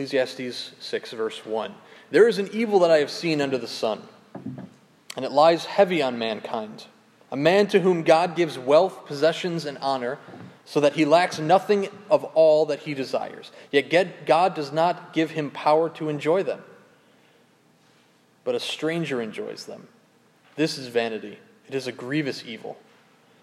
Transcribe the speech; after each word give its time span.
Ecclesiastes 0.00 0.72
6, 0.80 1.12
verse 1.12 1.44
1. 1.44 1.74
There 2.10 2.26
is 2.26 2.38
an 2.38 2.48
evil 2.54 2.78
that 2.78 2.90
I 2.90 3.00
have 3.00 3.10
seen 3.10 3.42
under 3.42 3.58
the 3.58 3.66
sun, 3.66 4.00
and 5.14 5.26
it 5.26 5.30
lies 5.30 5.66
heavy 5.66 6.00
on 6.00 6.18
mankind. 6.18 6.86
A 7.30 7.36
man 7.36 7.66
to 7.66 7.80
whom 7.80 8.02
God 8.02 8.34
gives 8.34 8.58
wealth, 8.58 9.04
possessions, 9.04 9.66
and 9.66 9.76
honor, 9.78 10.18
so 10.64 10.80
that 10.80 10.94
he 10.94 11.04
lacks 11.04 11.38
nothing 11.38 11.88
of 12.10 12.24
all 12.24 12.64
that 12.66 12.80
he 12.80 12.94
desires. 12.94 13.52
Yet 13.70 14.24
God 14.24 14.54
does 14.54 14.72
not 14.72 15.12
give 15.12 15.32
him 15.32 15.50
power 15.50 15.90
to 15.90 16.08
enjoy 16.08 16.44
them, 16.44 16.62
but 18.42 18.54
a 18.54 18.60
stranger 18.60 19.20
enjoys 19.20 19.66
them. 19.66 19.86
This 20.56 20.78
is 20.78 20.86
vanity. 20.86 21.38
It 21.68 21.74
is 21.74 21.86
a 21.86 21.92
grievous 21.92 22.42
evil. 22.46 22.78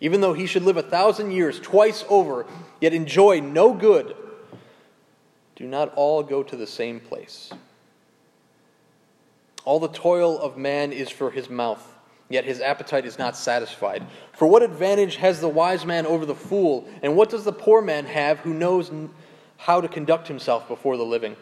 even 0.00 0.20
though 0.20 0.32
he 0.32 0.46
should 0.46 0.62
live 0.62 0.78
a 0.78 0.82
thousand 0.82 1.30
years 1.30 1.60
twice 1.60 2.04
over, 2.08 2.46
yet 2.80 2.94
enjoy 2.94 3.40
no 3.40 3.74
good, 3.74 4.16
do 5.56 5.66
not 5.66 5.92
all 5.94 6.22
go 6.22 6.42
to 6.42 6.56
the 6.56 6.66
same 6.66 7.00
place. 7.00 7.50
All 9.66 9.78
the 9.78 9.88
toil 9.88 10.38
of 10.38 10.56
man 10.56 10.90
is 10.90 11.10
for 11.10 11.30
his 11.30 11.50
mouth, 11.50 11.86
yet 12.30 12.46
his 12.46 12.62
appetite 12.62 13.04
is 13.04 13.18
not 13.18 13.36
satisfied. 13.36 14.06
For 14.32 14.46
what 14.46 14.62
advantage 14.62 15.16
has 15.16 15.40
the 15.40 15.48
wise 15.48 15.84
man 15.84 16.06
over 16.06 16.24
the 16.24 16.34
fool, 16.34 16.88
and 17.02 17.14
what 17.14 17.28
does 17.28 17.44
the 17.44 17.52
poor 17.52 17.82
man 17.82 18.06
have 18.06 18.38
who 18.38 18.54
knows 18.54 18.90
how 19.58 19.82
to 19.82 19.88
conduct 19.88 20.28
himself 20.28 20.66
before 20.66 20.96
the 20.96 21.04
living? 21.04 21.36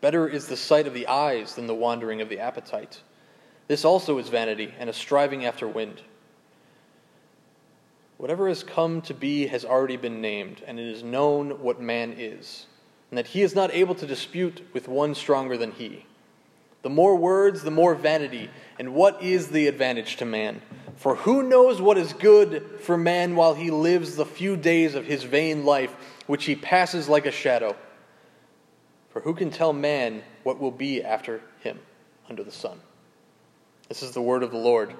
Better 0.00 0.28
is 0.28 0.46
the 0.46 0.56
sight 0.56 0.88
of 0.88 0.94
the 0.94 1.06
eyes 1.06 1.54
than 1.54 1.68
the 1.68 1.74
wandering 1.74 2.20
of 2.20 2.28
the 2.28 2.40
appetite. 2.40 3.02
This 3.68 3.84
also 3.84 4.18
is 4.18 4.28
vanity 4.28 4.74
and 4.78 4.90
a 4.90 4.92
striving 4.92 5.44
after 5.44 5.68
wind. 5.68 6.02
Whatever 8.18 8.48
has 8.48 8.64
come 8.64 9.00
to 9.02 9.14
be 9.14 9.46
has 9.46 9.64
already 9.64 9.96
been 9.96 10.20
named, 10.20 10.62
and 10.66 10.78
it 10.78 10.86
is 10.86 11.04
known 11.04 11.62
what 11.62 11.80
man 11.80 12.14
is, 12.18 12.66
and 13.10 13.18
that 13.18 13.28
he 13.28 13.42
is 13.42 13.54
not 13.54 13.72
able 13.72 13.94
to 13.94 14.06
dispute 14.08 14.68
with 14.72 14.88
one 14.88 15.14
stronger 15.14 15.56
than 15.56 15.70
he. 15.70 16.04
The 16.82 16.90
more 16.90 17.14
words, 17.14 17.62
the 17.62 17.70
more 17.70 17.94
vanity, 17.94 18.50
and 18.76 18.92
what 18.92 19.22
is 19.22 19.48
the 19.48 19.68
advantage 19.68 20.16
to 20.16 20.24
man? 20.24 20.60
For 20.96 21.14
who 21.14 21.44
knows 21.44 21.80
what 21.80 21.96
is 21.96 22.12
good 22.12 22.80
for 22.80 22.96
man 22.96 23.36
while 23.36 23.54
he 23.54 23.70
lives 23.70 24.16
the 24.16 24.26
few 24.26 24.56
days 24.56 24.96
of 24.96 25.06
his 25.06 25.22
vain 25.22 25.64
life, 25.64 25.94
which 26.26 26.44
he 26.44 26.56
passes 26.56 27.08
like 27.08 27.24
a 27.24 27.30
shadow? 27.30 27.76
For 29.10 29.20
who 29.20 29.32
can 29.32 29.50
tell 29.50 29.72
man 29.72 30.24
what 30.42 30.58
will 30.58 30.72
be 30.72 31.04
after 31.04 31.40
him 31.60 31.78
under 32.28 32.42
the 32.42 32.50
sun? 32.50 32.80
This 33.88 34.02
is 34.02 34.10
the 34.10 34.22
word 34.22 34.42
of 34.42 34.50
the 34.50 34.58
Lord. 34.58 34.92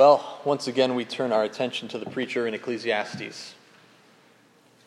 Well, 0.00 0.40
once 0.46 0.66
again, 0.66 0.94
we 0.94 1.04
turn 1.04 1.30
our 1.30 1.44
attention 1.44 1.86
to 1.88 1.98
the 1.98 2.08
preacher 2.08 2.46
in 2.46 2.54
Ecclesiastes. 2.54 3.54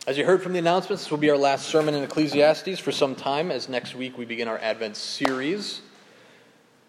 As 0.08 0.18
you 0.18 0.26
heard 0.26 0.42
from 0.42 0.54
the 0.54 0.58
announcements, 0.58 1.04
this 1.04 1.12
will 1.12 1.20
be 1.20 1.30
our 1.30 1.38
last 1.38 1.68
sermon 1.68 1.94
in 1.94 2.02
Ecclesiastes 2.02 2.80
for 2.80 2.92
some 2.92 3.14
time, 3.14 3.52
as 3.52 3.70
next 3.70 3.94
week 3.94 4.18
we 4.18 4.26
begin 4.26 4.48
our 4.48 4.58
Advent 4.58 4.98
series. 4.98 5.82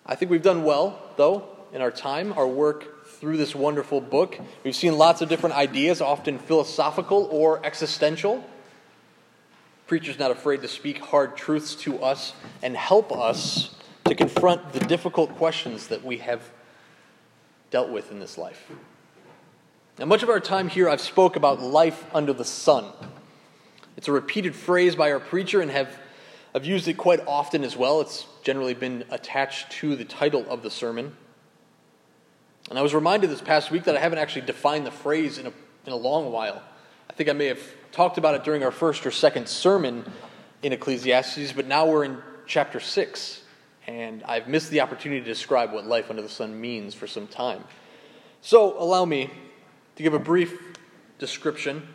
I 0.06 0.14
think 0.14 0.30
we've 0.30 0.42
done 0.42 0.64
well, 0.64 1.02
though, 1.18 1.46
in 1.74 1.82
our 1.82 1.90
time, 1.90 2.32
our 2.32 2.48
work 2.48 3.06
through 3.06 3.36
this 3.36 3.54
wonderful 3.54 4.00
book. 4.00 4.40
We've 4.64 4.74
seen 4.74 4.96
lots 4.96 5.20
of 5.20 5.28
different 5.28 5.56
ideas, 5.56 6.00
often 6.00 6.38
philosophical 6.38 7.28
or 7.30 7.62
existential. 7.62 8.42
Preacher's 9.86 10.18
not 10.18 10.30
afraid 10.30 10.62
to 10.62 10.68
speak 10.68 10.96
hard 10.96 11.36
truths 11.36 11.74
to 11.74 12.02
us 12.02 12.32
and 12.62 12.74
help 12.74 13.12
us 13.12 13.74
to 14.06 14.14
confront 14.14 14.72
the 14.72 14.80
difficult 14.80 15.36
questions 15.36 15.88
that 15.88 16.02
we 16.02 16.16
have 16.16 16.40
dealt 17.70 17.90
with 17.90 18.10
in 18.10 18.20
this 18.20 18.38
life. 18.38 18.70
Now, 19.98 20.06
much 20.06 20.22
of 20.22 20.28
our 20.28 20.40
time 20.40 20.68
here, 20.68 20.88
I've 20.88 21.00
spoke 21.00 21.36
about 21.36 21.60
life 21.60 22.04
under 22.14 22.32
the 22.32 22.44
sun. 22.44 22.86
It's 23.96 24.08
a 24.08 24.12
repeated 24.12 24.54
phrase 24.54 24.96
by 24.96 25.12
our 25.12 25.20
preacher, 25.20 25.60
and 25.60 25.70
have 25.70 25.98
I've 26.56 26.64
used 26.64 26.86
it 26.86 26.94
quite 26.94 27.20
often 27.26 27.64
as 27.64 27.76
well. 27.76 28.00
It's 28.00 28.26
generally 28.42 28.74
been 28.74 29.04
attached 29.10 29.72
to 29.72 29.96
the 29.96 30.04
title 30.04 30.46
of 30.48 30.62
the 30.62 30.70
sermon. 30.70 31.16
And 32.70 32.78
I 32.78 32.82
was 32.82 32.94
reminded 32.94 33.28
this 33.28 33.40
past 33.40 33.72
week 33.72 33.84
that 33.84 33.96
I 33.96 34.00
haven't 34.00 34.18
actually 34.18 34.46
defined 34.46 34.86
the 34.86 34.92
phrase 34.92 35.38
in 35.38 35.46
a, 35.46 35.52
in 35.84 35.92
a 35.92 35.96
long 35.96 36.30
while. 36.30 36.62
I 37.10 37.12
think 37.12 37.28
I 37.28 37.32
may 37.32 37.46
have 37.46 37.60
talked 37.90 38.18
about 38.18 38.36
it 38.36 38.44
during 38.44 38.62
our 38.62 38.70
first 38.70 39.04
or 39.04 39.10
second 39.10 39.48
sermon 39.48 40.04
in 40.62 40.72
Ecclesiastes, 40.72 41.52
but 41.52 41.66
now 41.66 41.86
we're 41.86 42.04
in 42.04 42.18
chapter 42.46 42.80
6 42.80 43.43
and 43.86 44.22
I've 44.24 44.48
missed 44.48 44.70
the 44.70 44.80
opportunity 44.80 45.20
to 45.20 45.26
describe 45.26 45.72
what 45.72 45.86
life 45.86 46.10
under 46.10 46.22
the 46.22 46.28
sun 46.28 46.60
means 46.60 46.94
for 46.94 47.06
some 47.06 47.26
time. 47.26 47.64
So, 48.40 48.78
allow 48.78 49.04
me 49.04 49.30
to 49.96 50.02
give 50.02 50.14
a 50.14 50.18
brief 50.18 50.58
description. 51.18 51.86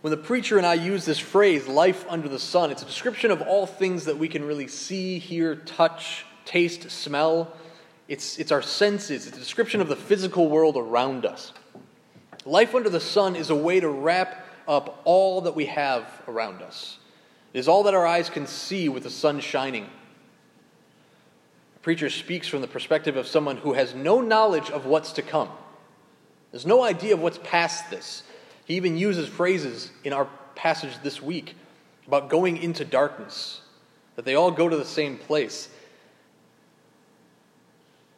When 0.00 0.10
the 0.10 0.16
preacher 0.16 0.58
and 0.58 0.66
I 0.66 0.74
use 0.74 1.04
this 1.04 1.18
phrase, 1.18 1.68
life 1.68 2.04
under 2.08 2.28
the 2.28 2.38
sun, 2.38 2.70
it's 2.70 2.82
a 2.82 2.86
description 2.86 3.30
of 3.30 3.40
all 3.42 3.66
things 3.66 4.04
that 4.04 4.18
we 4.18 4.28
can 4.28 4.44
really 4.44 4.66
see, 4.66 5.18
hear, 5.18 5.56
touch, 5.56 6.26
taste, 6.44 6.90
smell. 6.90 7.52
It's, 8.08 8.38
it's 8.38 8.50
our 8.50 8.62
senses, 8.62 9.26
it's 9.26 9.36
a 9.36 9.40
description 9.40 9.80
of 9.80 9.88
the 9.88 9.96
physical 9.96 10.48
world 10.48 10.76
around 10.76 11.24
us. 11.24 11.52
Life 12.44 12.74
under 12.74 12.90
the 12.90 13.00
sun 13.00 13.36
is 13.36 13.50
a 13.50 13.54
way 13.54 13.78
to 13.78 13.88
wrap 13.88 14.44
up 14.66 15.00
all 15.04 15.42
that 15.42 15.54
we 15.54 15.66
have 15.66 16.04
around 16.26 16.62
us. 16.62 16.98
It 17.54 17.58
is 17.60 17.68
all 17.68 17.84
that 17.84 17.94
our 17.94 18.06
eyes 18.06 18.28
can 18.28 18.46
see 18.46 18.88
with 18.88 19.04
the 19.04 19.10
sun 19.10 19.38
shining 19.40 19.88
preacher 21.82 22.08
speaks 22.08 22.48
from 22.48 22.60
the 22.60 22.68
perspective 22.68 23.16
of 23.16 23.26
someone 23.26 23.56
who 23.58 23.72
has 23.74 23.94
no 23.94 24.20
knowledge 24.20 24.70
of 24.70 24.86
what's 24.86 25.12
to 25.12 25.22
come. 25.22 25.50
There's 26.52 26.66
no 26.66 26.82
idea 26.82 27.14
of 27.14 27.20
what's 27.20 27.38
past 27.42 27.90
this. 27.90 28.22
He 28.64 28.76
even 28.76 28.96
uses 28.96 29.28
phrases 29.28 29.90
in 30.04 30.12
our 30.12 30.28
passage 30.54 30.92
this 31.02 31.20
week 31.20 31.56
about 32.06 32.28
going 32.28 32.56
into 32.56 32.84
darkness, 32.84 33.60
that 34.16 34.24
they 34.24 34.34
all 34.34 34.50
go 34.50 34.68
to 34.68 34.76
the 34.76 34.84
same 34.84 35.18
place. 35.18 35.68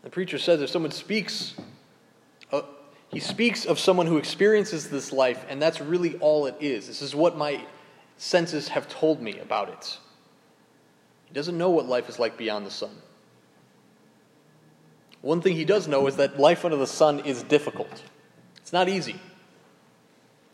The 0.03 0.11
preacher 0.11 0.39
says 0.39 0.61
if 0.61 0.69
someone 0.69 0.91
speaks, 0.91 1.55
uh, 2.53 2.63
he 3.09 3.21
speaks 3.21 3.65
of 3.65 3.79
someone 3.79 4.07
who 4.07 4.19
experiences 4.19 4.91
this 4.91 5.13
life, 5.13 5.47
and 5.49 5.63
that's 5.63 5.81
really 5.81 6.17
all 6.17 6.47
it 6.47 6.57
is. 6.61 6.87
This 6.89 7.01
is 7.01 7.15
what 7.15 7.39
my 7.39 7.65
senses 8.19 8.69
have 8.69 8.89
told 8.89 9.23
me 9.23 9.39
about 9.39 9.71
it. 9.71 9.99
He 11.27 11.33
doesn't 11.33 11.57
know 11.57 11.71
what 11.71 11.87
life 11.87 12.09
is 12.09 12.19
like 12.19 12.37
beyond 12.37 12.67
the 12.67 12.71
sun. 12.71 12.91
One 15.25 15.41
thing 15.41 15.57
he 15.57 15.65
does 15.65 15.89
know 15.89 16.07
is 16.07 16.17
that 16.17 16.39
life 16.39 16.67
under 16.67 16.77
the 16.77 16.87
sun 16.87 17.21
is 17.21 17.43
difficult. 17.45 18.03
It's 18.59 18.75
not 18.75 18.91
easy. 18.91 19.19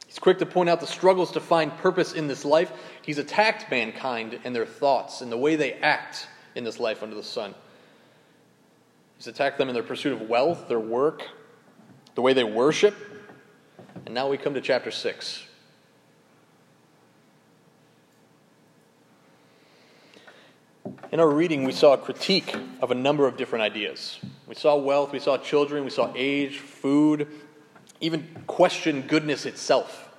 He's 0.06 0.20
quick 0.20 0.38
to 0.38 0.46
point 0.46 0.68
out 0.68 0.78
the 0.78 0.86
struggles 0.86 1.32
to 1.32 1.40
find 1.40 1.76
purpose 1.78 2.12
in 2.12 2.28
this 2.28 2.44
life. 2.44 2.70
He's 3.02 3.18
attacked 3.18 3.68
mankind 3.68 4.38
and 4.44 4.54
their 4.54 4.66
thoughts 4.66 5.22
and 5.22 5.32
the 5.32 5.36
way 5.36 5.56
they 5.56 5.72
act 5.72 6.28
in 6.54 6.62
this 6.62 6.78
life 6.78 7.02
under 7.02 7.16
the 7.16 7.22
sun. 7.24 7.56
He's 9.16 9.26
attacked 9.26 9.58
them 9.58 9.68
in 9.68 9.74
their 9.74 9.82
pursuit 9.82 10.12
of 10.12 10.28
wealth, 10.28 10.68
their 10.68 10.78
work, 10.78 11.24
the 12.14 12.22
way 12.22 12.32
they 12.32 12.44
worship. 12.44 12.94
And 14.06 14.14
now 14.14 14.28
we 14.28 14.36
come 14.36 14.54
to 14.54 14.60
chapter 14.60 14.92
6. 14.92 15.46
In 21.10 21.18
our 21.18 21.28
reading, 21.28 21.64
we 21.64 21.72
saw 21.72 21.94
a 21.94 21.98
critique 21.98 22.54
of 22.80 22.92
a 22.92 22.94
number 22.94 23.26
of 23.26 23.36
different 23.36 23.64
ideas. 23.64 24.20
We 24.50 24.56
saw 24.56 24.74
wealth, 24.74 25.12
we 25.12 25.20
saw 25.20 25.38
children, 25.38 25.84
we 25.84 25.90
saw 25.90 26.12
age, 26.16 26.58
food, 26.58 27.28
even 28.00 28.26
question 28.48 29.02
goodness 29.02 29.46
itself. 29.46 30.12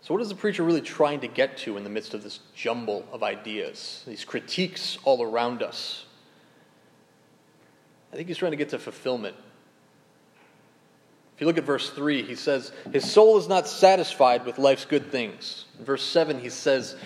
So, 0.00 0.14
what 0.14 0.22
is 0.22 0.30
the 0.30 0.34
preacher 0.34 0.62
really 0.62 0.80
trying 0.80 1.20
to 1.20 1.28
get 1.28 1.58
to 1.58 1.76
in 1.76 1.84
the 1.84 1.90
midst 1.90 2.14
of 2.14 2.22
this 2.22 2.40
jumble 2.54 3.04
of 3.12 3.22
ideas, 3.22 4.02
these 4.06 4.24
critiques 4.24 4.96
all 5.04 5.22
around 5.22 5.62
us? 5.62 6.06
I 8.14 8.16
think 8.16 8.28
he's 8.28 8.38
trying 8.38 8.52
to 8.52 8.56
get 8.56 8.70
to 8.70 8.78
fulfillment. 8.78 9.36
If 11.34 11.42
you 11.42 11.46
look 11.46 11.58
at 11.58 11.64
verse 11.64 11.90
3, 11.90 12.22
he 12.22 12.34
says, 12.34 12.72
His 12.94 13.04
soul 13.04 13.36
is 13.36 13.46
not 13.46 13.68
satisfied 13.68 14.46
with 14.46 14.56
life's 14.56 14.86
good 14.86 15.12
things. 15.12 15.66
In 15.78 15.84
verse 15.84 16.02
7, 16.02 16.40
he 16.40 16.48
says, 16.48 16.96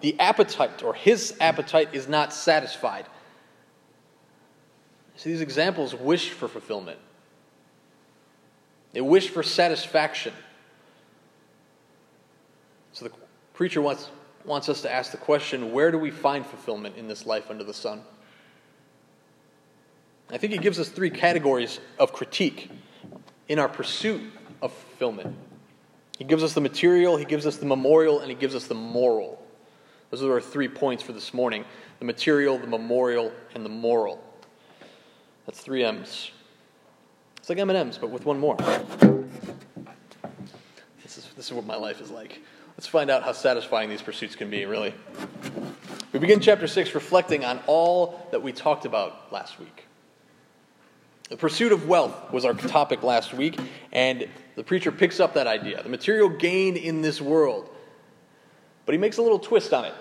the 0.00 0.18
appetite 0.18 0.82
or 0.82 0.94
his 0.94 1.36
appetite 1.40 1.90
is 1.92 2.08
not 2.08 2.32
satisfied. 2.32 3.04
See, 5.20 5.28
these 5.28 5.42
examples 5.42 5.94
wish 5.94 6.30
for 6.30 6.48
fulfillment. 6.48 6.98
They 8.94 9.02
wish 9.02 9.28
for 9.28 9.42
satisfaction. 9.42 10.32
So 12.94 13.04
the 13.04 13.12
preacher 13.52 13.82
wants, 13.82 14.08
wants 14.46 14.70
us 14.70 14.80
to 14.80 14.90
ask 14.90 15.10
the 15.10 15.18
question 15.18 15.72
where 15.72 15.90
do 15.90 15.98
we 15.98 16.10
find 16.10 16.46
fulfillment 16.46 16.96
in 16.96 17.06
this 17.06 17.26
life 17.26 17.50
under 17.50 17.64
the 17.64 17.74
sun? 17.74 18.00
I 20.30 20.38
think 20.38 20.54
he 20.54 20.58
gives 20.58 20.80
us 20.80 20.88
three 20.88 21.10
categories 21.10 21.80
of 21.98 22.14
critique 22.14 22.70
in 23.46 23.58
our 23.58 23.68
pursuit 23.68 24.22
of 24.62 24.72
fulfillment. 24.72 25.36
He 26.16 26.24
gives 26.24 26.42
us 26.42 26.54
the 26.54 26.62
material, 26.62 27.18
he 27.18 27.26
gives 27.26 27.44
us 27.44 27.58
the 27.58 27.66
memorial, 27.66 28.20
and 28.20 28.30
he 28.30 28.36
gives 28.36 28.54
us 28.54 28.68
the 28.68 28.74
moral. 28.74 29.46
Those 30.08 30.22
are 30.22 30.32
our 30.32 30.40
three 30.40 30.68
points 30.68 31.02
for 31.02 31.12
this 31.12 31.34
morning 31.34 31.66
the 31.98 32.06
material, 32.06 32.56
the 32.56 32.66
memorial, 32.66 33.32
and 33.54 33.66
the 33.66 33.68
moral. 33.68 34.24
That's 35.46 35.60
three 35.60 35.84
M's. 35.84 36.30
It's 37.38 37.48
like 37.48 37.58
M&M's, 37.58 37.98
but 37.98 38.10
with 38.10 38.26
one 38.26 38.38
more. 38.38 38.56
This 41.02 41.18
is, 41.18 41.28
this 41.36 41.46
is 41.46 41.52
what 41.52 41.66
my 41.66 41.76
life 41.76 42.00
is 42.00 42.10
like. 42.10 42.40
Let's 42.76 42.86
find 42.86 43.10
out 43.10 43.22
how 43.22 43.32
satisfying 43.32 43.90
these 43.90 44.02
pursuits 44.02 44.36
can 44.36 44.50
be, 44.50 44.64
really. 44.66 44.94
We 46.12 46.18
begin 46.18 46.40
chapter 46.40 46.66
6 46.66 46.94
reflecting 46.94 47.44
on 47.44 47.60
all 47.66 48.26
that 48.30 48.42
we 48.42 48.52
talked 48.52 48.84
about 48.84 49.32
last 49.32 49.58
week. 49.58 49.86
The 51.28 51.36
pursuit 51.36 51.72
of 51.72 51.86
wealth 51.86 52.32
was 52.32 52.44
our 52.44 52.54
topic 52.54 53.02
last 53.02 53.32
week, 53.32 53.58
and 53.92 54.28
the 54.56 54.64
preacher 54.64 54.90
picks 54.90 55.20
up 55.20 55.34
that 55.34 55.46
idea 55.46 55.82
the 55.82 55.88
material 55.88 56.28
gain 56.28 56.76
in 56.76 57.02
this 57.02 57.20
world. 57.20 57.70
But 58.84 58.92
he 58.92 58.98
makes 58.98 59.18
a 59.18 59.22
little 59.22 59.38
twist 59.38 59.72
on 59.72 59.84
it. 59.84 59.94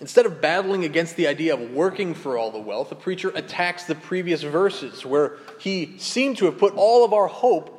Instead 0.00 0.26
of 0.26 0.40
battling 0.40 0.84
against 0.84 1.16
the 1.16 1.26
idea 1.26 1.54
of 1.54 1.70
working 1.72 2.14
for 2.14 2.36
all 2.36 2.50
the 2.50 2.58
wealth, 2.58 2.88
the 2.88 2.94
preacher 2.94 3.30
attacks 3.34 3.84
the 3.84 3.94
previous 3.94 4.42
verses 4.42 5.04
where 5.04 5.38
he 5.58 5.98
seemed 5.98 6.36
to 6.36 6.44
have 6.44 6.58
put 6.58 6.74
all 6.74 7.04
of 7.04 7.12
our 7.12 7.26
hope 7.26 7.74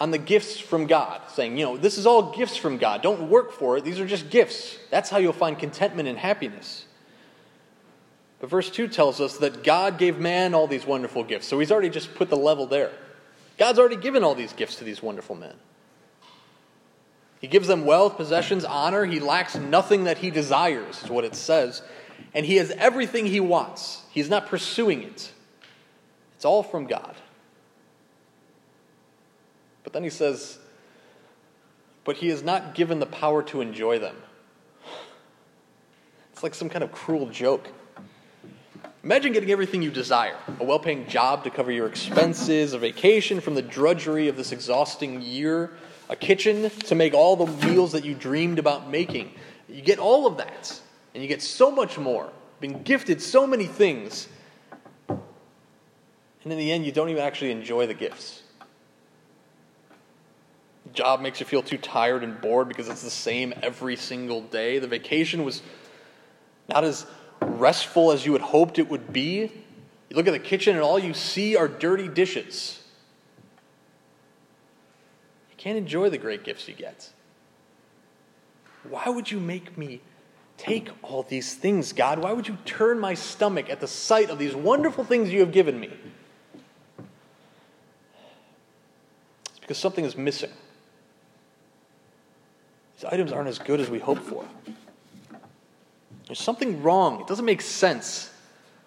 on 0.00 0.12
the 0.12 0.18
gifts 0.18 0.60
from 0.60 0.86
God, 0.86 1.20
saying, 1.30 1.58
you 1.58 1.64
know, 1.64 1.76
this 1.76 1.98
is 1.98 2.06
all 2.06 2.30
gifts 2.30 2.56
from 2.56 2.78
God. 2.78 3.02
Don't 3.02 3.28
work 3.28 3.50
for 3.52 3.76
it. 3.76 3.84
These 3.84 3.98
are 3.98 4.06
just 4.06 4.30
gifts. 4.30 4.78
That's 4.90 5.10
how 5.10 5.18
you'll 5.18 5.32
find 5.32 5.58
contentment 5.58 6.08
and 6.08 6.16
happiness. 6.16 6.84
But 8.40 8.50
verse 8.50 8.70
2 8.70 8.86
tells 8.86 9.20
us 9.20 9.38
that 9.38 9.64
God 9.64 9.98
gave 9.98 10.18
man 10.18 10.54
all 10.54 10.68
these 10.68 10.86
wonderful 10.86 11.24
gifts. 11.24 11.48
So 11.48 11.58
he's 11.58 11.72
already 11.72 11.90
just 11.90 12.14
put 12.14 12.30
the 12.30 12.36
level 12.36 12.66
there. 12.66 12.92
God's 13.58 13.80
already 13.80 13.96
given 13.96 14.22
all 14.22 14.36
these 14.36 14.52
gifts 14.52 14.76
to 14.76 14.84
these 14.84 15.02
wonderful 15.02 15.34
men. 15.34 15.54
He 17.40 17.46
gives 17.46 17.68
them 17.68 17.84
wealth, 17.84 18.16
possessions, 18.16 18.64
honor. 18.64 19.04
He 19.04 19.20
lacks 19.20 19.56
nothing 19.56 20.04
that 20.04 20.18
he 20.18 20.30
desires, 20.30 21.02
is 21.02 21.10
what 21.10 21.24
it 21.24 21.34
says. 21.34 21.82
And 22.34 22.44
he 22.44 22.56
has 22.56 22.70
everything 22.72 23.26
he 23.26 23.40
wants. 23.40 24.02
He's 24.10 24.28
not 24.28 24.46
pursuing 24.48 25.02
it. 25.02 25.32
It's 26.36 26.44
all 26.44 26.62
from 26.62 26.86
God. 26.86 27.14
But 29.84 29.92
then 29.92 30.02
he 30.02 30.10
says, 30.10 30.58
but 32.04 32.16
he 32.16 32.28
is 32.28 32.42
not 32.42 32.74
given 32.74 33.00
the 33.00 33.06
power 33.06 33.42
to 33.44 33.60
enjoy 33.60 33.98
them. 33.98 34.16
It's 36.32 36.42
like 36.42 36.54
some 36.54 36.68
kind 36.68 36.84
of 36.84 36.92
cruel 36.92 37.26
joke. 37.28 37.68
Imagine 39.02 39.32
getting 39.32 39.50
everything 39.50 39.82
you 39.82 39.90
desire 39.90 40.36
a 40.60 40.64
well 40.64 40.78
paying 40.78 41.06
job 41.06 41.44
to 41.44 41.50
cover 41.50 41.72
your 41.72 41.86
expenses, 41.86 42.72
a 42.72 42.78
vacation 42.78 43.40
from 43.40 43.54
the 43.54 43.62
drudgery 43.62 44.28
of 44.28 44.36
this 44.36 44.52
exhausting 44.52 45.20
year, 45.22 45.70
a 46.08 46.16
kitchen 46.16 46.70
to 46.70 46.94
make 46.94 47.14
all 47.14 47.36
the 47.36 47.66
meals 47.66 47.92
that 47.92 48.04
you 48.04 48.14
dreamed 48.14 48.58
about 48.58 48.90
making. 48.90 49.32
You 49.68 49.82
get 49.82 49.98
all 49.98 50.26
of 50.26 50.38
that, 50.38 50.80
and 51.14 51.22
you 51.22 51.28
get 51.28 51.42
so 51.42 51.70
much 51.70 51.98
more, 51.98 52.30
been 52.60 52.82
gifted 52.82 53.20
so 53.20 53.46
many 53.46 53.66
things, 53.66 54.28
and 56.48 56.52
in 56.52 56.58
the 56.58 56.72
end, 56.72 56.86
you 56.86 56.92
don't 56.92 57.10
even 57.10 57.22
actually 57.22 57.50
enjoy 57.50 57.86
the 57.86 57.94
gifts. 57.94 58.42
The 60.86 60.92
job 60.94 61.20
makes 61.20 61.40
you 61.40 61.46
feel 61.46 61.62
too 61.62 61.76
tired 61.76 62.24
and 62.24 62.40
bored 62.40 62.68
because 62.68 62.88
it's 62.88 63.02
the 63.02 63.10
same 63.10 63.52
every 63.62 63.96
single 63.96 64.40
day. 64.40 64.78
The 64.78 64.86
vacation 64.86 65.44
was 65.44 65.60
not 66.68 66.84
as 66.84 67.06
restful 67.42 68.12
as 68.12 68.24
you 68.24 68.32
had 68.32 68.40
hoped 68.40 68.78
it 68.78 68.88
would 68.88 69.12
be. 69.12 69.52
You 70.08 70.16
look 70.16 70.26
at 70.26 70.30
the 70.30 70.38
kitchen 70.38 70.74
and 70.74 70.82
all 70.82 70.98
you 70.98 71.12
see 71.12 71.56
are 71.56 71.68
dirty 71.68 72.08
dishes. 72.08 72.77
Can't 75.68 75.76
enjoy 75.76 76.08
the 76.08 76.16
great 76.16 76.44
gifts 76.44 76.66
you 76.66 76.72
get. 76.72 77.10
Why 78.88 79.06
would 79.06 79.30
you 79.30 79.38
make 79.38 79.76
me 79.76 80.00
take 80.56 80.88
all 81.02 81.24
these 81.24 81.52
things, 81.56 81.92
God? 81.92 82.18
Why 82.20 82.32
would 82.32 82.48
you 82.48 82.56
turn 82.64 82.98
my 82.98 83.12
stomach 83.12 83.68
at 83.68 83.78
the 83.78 83.86
sight 83.86 84.30
of 84.30 84.38
these 84.38 84.54
wonderful 84.54 85.04
things 85.04 85.30
you 85.30 85.40
have 85.40 85.52
given 85.52 85.78
me? 85.78 85.90
It's 89.50 89.58
because 89.60 89.76
something 89.76 90.06
is 90.06 90.16
missing. 90.16 90.52
These 92.96 93.04
items 93.04 93.30
aren't 93.30 93.50
as 93.50 93.58
good 93.58 93.78
as 93.78 93.90
we 93.90 93.98
hoped 93.98 94.22
for. 94.22 94.46
There's 96.28 96.40
something 96.40 96.82
wrong. 96.82 97.20
It 97.20 97.26
doesn't 97.26 97.44
make 97.44 97.60
sense. 97.60 98.32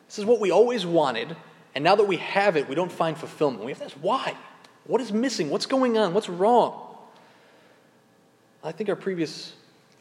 This 0.07 0.17
is 0.17 0.25
what 0.25 0.39
we 0.39 0.49
always 0.49 0.83
wanted, 0.83 1.35
and 1.75 1.83
now 1.83 1.95
that 1.95 2.07
we 2.07 2.17
have 2.17 2.57
it, 2.57 2.67
we 2.67 2.73
don't 2.73 2.91
find 2.91 3.15
fulfillment. 3.15 3.65
We 3.65 3.71
have 3.71 3.77
to 3.77 3.85
ask 3.85 3.97
why? 4.01 4.35
What 4.91 4.99
is 4.99 5.13
missing? 5.13 5.49
What's 5.49 5.67
going 5.67 5.97
on? 5.97 6.13
What's 6.13 6.27
wrong? 6.27 6.85
I 8.61 8.73
think 8.73 8.89
our 8.89 8.95
previous 8.97 9.53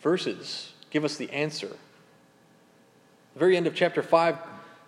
verses 0.03 0.73
give 0.91 1.05
us 1.05 1.15
the 1.15 1.31
answer. 1.31 1.69
The 1.69 3.39
very 3.39 3.57
end 3.57 3.69
of 3.69 3.75
chapter 3.77 4.03
5 4.03 4.37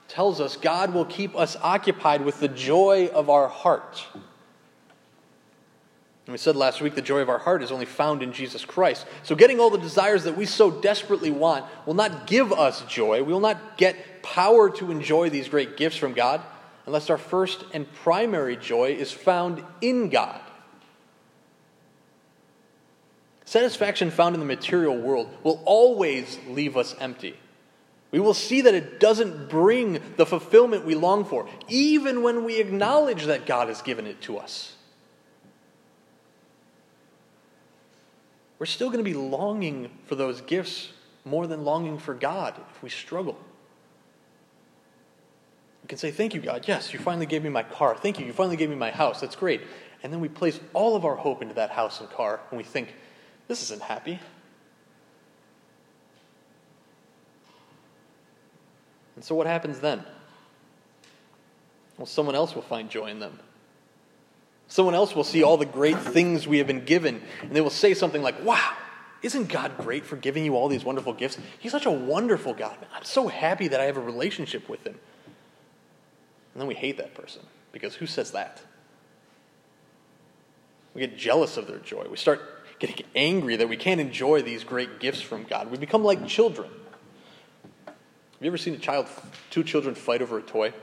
tells 0.09 0.41
us 0.41 0.57
God 0.57 0.93
will 0.93 1.05
keep 1.05 1.37
us 1.37 1.57
occupied 1.63 2.25
with 2.25 2.41
the 2.41 2.49
joy 2.49 3.11
of 3.15 3.31
our 3.31 3.47
heart. 3.47 4.05
And 6.27 6.33
we 6.33 6.37
said 6.37 6.57
last 6.57 6.81
week 6.81 6.97
the 6.97 7.01
joy 7.01 7.21
of 7.21 7.29
our 7.29 7.39
heart 7.39 7.63
is 7.63 7.71
only 7.71 7.87
found 7.87 8.25
in 8.25 8.33
Jesus 8.33 8.65
Christ. 8.65 9.07
So, 9.23 9.37
getting 9.37 9.61
all 9.61 9.71
the 9.71 9.79
desires 9.79 10.25
that 10.25 10.37
we 10.37 10.47
so 10.47 10.69
desperately 10.69 11.31
want 11.31 11.65
will 11.87 11.95
not 11.95 12.27
give 12.27 12.53
us 12.53 12.83
joy. 12.87 13.23
We 13.23 13.33
will 13.33 13.39
not 13.39 13.79
get 13.79 14.25
power 14.25 14.69
to 14.69 14.91
enjoy 14.91 15.31
these 15.31 15.49
great 15.49 15.77
gifts 15.77 15.97
from 15.97 16.13
God 16.13 16.43
unless 16.87 17.11
our 17.11 17.19
first 17.19 17.65
and 17.73 17.93
primary 17.93 18.57
joy 18.57 18.93
is 18.93 19.13
found 19.13 19.63
in 19.81 20.09
God. 20.09 20.41
Satisfaction 23.45 24.11
found 24.11 24.35
in 24.35 24.41
the 24.41 24.47
material 24.47 24.97
world 24.97 25.29
will 25.43 25.63
always 25.65 26.39
leave 26.49 26.77
us 26.77 26.95
empty. 26.99 27.37
We 28.11 28.21
will 28.21 28.35
see 28.35 28.63
that 28.63 28.75
it 28.75 29.01
doesn't 29.01 29.49
bring 29.49 30.01
the 30.17 30.27
fulfillment 30.27 30.85
we 30.85 30.95
long 30.95 31.25
for, 31.25 31.49
even 31.69 32.23
when 32.23 32.45
we 32.45 32.61
acknowledge 32.61 33.25
that 33.25 33.47
God 33.47 33.69
has 33.69 33.83
given 33.83 34.07
it 34.07 34.21
to 34.23 34.39
us. 34.39 34.77
we're 38.63 38.67
still 38.67 38.91
going 38.91 39.05
to 39.05 39.11
be 39.11 39.13
longing 39.13 39.91
for 40.07 40.15
those 40.15 40.41
gifts 40.41 40.91
more 41.25 41.49
than 41.49 41.65
longing 41.65 41.99
for 41.99 42.15
God 42.15 42.55
if 42.71 42.81
we 42.81 42.89
struggle. 42.91 43.37
Can 45.93 45.99
say, 45.99 46.11
Thank 46.11 46.33
you, 46.33 46.41
God. 46.41 46.65
Yes, 46.67 46.95
you 46.95 46.99
finally 46.99 47.27
gave 47.27 47.45
me 47.45 47.51
my 47.51 47.65
car. 47.65 47.95
Thank 47.95 48.19
you. 48.19 48.25
You 48.25 48.33
finally 48.33 48.57
gave 48.57 48.71
me 48.71 48.77
my 48.77 48.91
house. 48.91 49.21
That's 49.21 49.37
great. 49.37 49.61
And 50.03 50.11
then 50.11 50.21
we 50.21 50.29
place 50.31 50.59
all 50.73 50.97
of 50.97 51.05
our 51.05 51.17
hope 51.17 51.43
into 51.43 51.53
that 51.57 51.69
house 51.69 52.01
and 52.01 52.09
car, 52.09 52.41
and 52.51 52.57
we 52.57 52.65
think, 52.65 52.95
This 53.47 53.63
isn't 53.65 53.83
happy. 53.83 54.19
And 59.17 59.23
so 59.23 59.35
what 59.35 59.47
happens 59.47 59.81
then? 59.81 60.03
Well, 61.99 62.07
someone 62.07 62.37
else 62.37 62.55
will 62.55 62.63
find 62.63 62.89
joy 62.89 63.09
in 63.09 63.19
them. 63.19 63.39
Someone 64.69 64.95
else 64.95 65.15
will 65.15 65.25
see 65.25 65.43
all 65.43 65.59
the 65.59 65.67
great 65.67 65.99
things 65.99 66.49
we 66.49 66.57
have 66.57 66.67
been 66.67 66.87
given, 66.87 67.21
and 67.43 67.53
they 67.53 67.61
will 67.61 67.69
say 67.69 67.93
something 67.93 68.23
like, 68.23 68.43
Wow, 68.43 68.79
isn't 69.21 69.51
God 69.51 69.77
great 69.77 70.07
for 70.07 70.17
giving 70.17 70.47
you 70.47 70.57
all 70.57 70.69
these 70.69 70.87
wonderful 70.87 71.13
gifts? 71.13 71.37
He's 71.59 71.71
such 71.71 71.85
a 71.85 71.91
wonderful 71.91 72.55
God. 72.55 72.79
I'm 72.95 73.05
so 73.05 73.29
happy 73.29 73.69
that 73.69 73.79
I 73.79 73.85
have 73.85 73.99
a 73.99 74.01
relationship 74.01 74.71
with 74.71 74.87
Him. 74.87 74.99
And 76.55 76.61
then 76.61 76.69
we 76.69 76.75
hate 76.75 76.99
that 76.99 77.15
person 77.15 77.43
because 77.73 77.95
who 77.95 78.07
says 78.07 78.33
that? 78.33 78.61
We 80.95 81.01
get 81.01 81.17
jealous 81.17 81.57
of 81.57 81.67
their 81.67 81.79
joy. 81.79 82.07
We 82.11 82.17
start 82.17 82.43
getting 82.79 83.07
angry 83.15 83.57
that 83.57 83.69
we 83.69 83.77
can't 83.77 84.01
enjoy 84.01 84.43
these 84.43 84.65
great 84.65 85.01
gifts 85.01 85.23
from 85.23 85.45
God. 85.45 85.71
We 85.71 85.79
become 85.79 86.05
like 86.05 86.27
children. 86.27 86.69
Have 87.87 87.95
you 88.41 88.49
ever 88.49 88.59
seen 88.59 88.75
a 88.75 88.79
child, 88.79 89.07
two 89.51 89.63
children 89.63 89.95
fight 89.95 90.21
over 90.21 90.39
a 90.39 90.43
toy? 90.43 90.75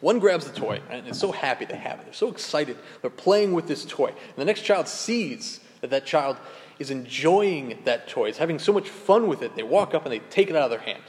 One 0.00 0.18
grabs 0.18 0.50
the 0.50 0.58
toy 0.58 0.80
and 0.90 1.06
is 1.06 1.18
so 1.18 1.30
happy 1.30 1.66
to 1.66 1.76
have 1.76 2.00
it. 2.00 2.06
They're 2.06 2.14
so 2.14 2.28
excited. 2.28 2.76
They're 3.02 3.10
playing 3.10 3.52
with 3.52 3.68
this 3.68 3.84
toy. 3.84 4.08
And 4.08 4.36
the 4.36 4.44
next 4.44 4.62
child 4.62 4.88
sees 4.88 5.60
that 5.80 5.90
that 5.90 6.06
child 6.06 6.38
is 6.80 6.90
enjoying 6.90 7.78
that 7.84 8.08
toy, 8.08 8.28
is 8.28 8.38
having 8.38 8.58
so 8.58 8.72
much 8.72 8.88
fun 8.88 9.28
with 9.28 9.42
it. 9.42 9.54
They 9.54 9.62
walk 9.62 9.94
up 9.94 10.04
and 10.04 10.12
they 10.12 10.18
take 10.18 10.50
it 10.50 10.56
out 10.56 10.64
of 10.64 10.70
their 10.70 10.80
hand. 10.80 11.02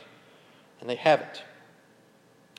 And 0.80 0.88
they 0.88 0.96
have 0.96 1.22
it. 1.22 1.42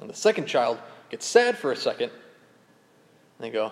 And 0.00 0.10
the 0.10 0.14
second 0.14 0.46
child 0.46 0.78
gets 1.14 1.26
sad 1.26 1.56
for 1.56 1.70
a 1.70 1.76
second. 1.76 2.10
And 2.10 3.38
they 3.38 3.50
go, 3.50 3.70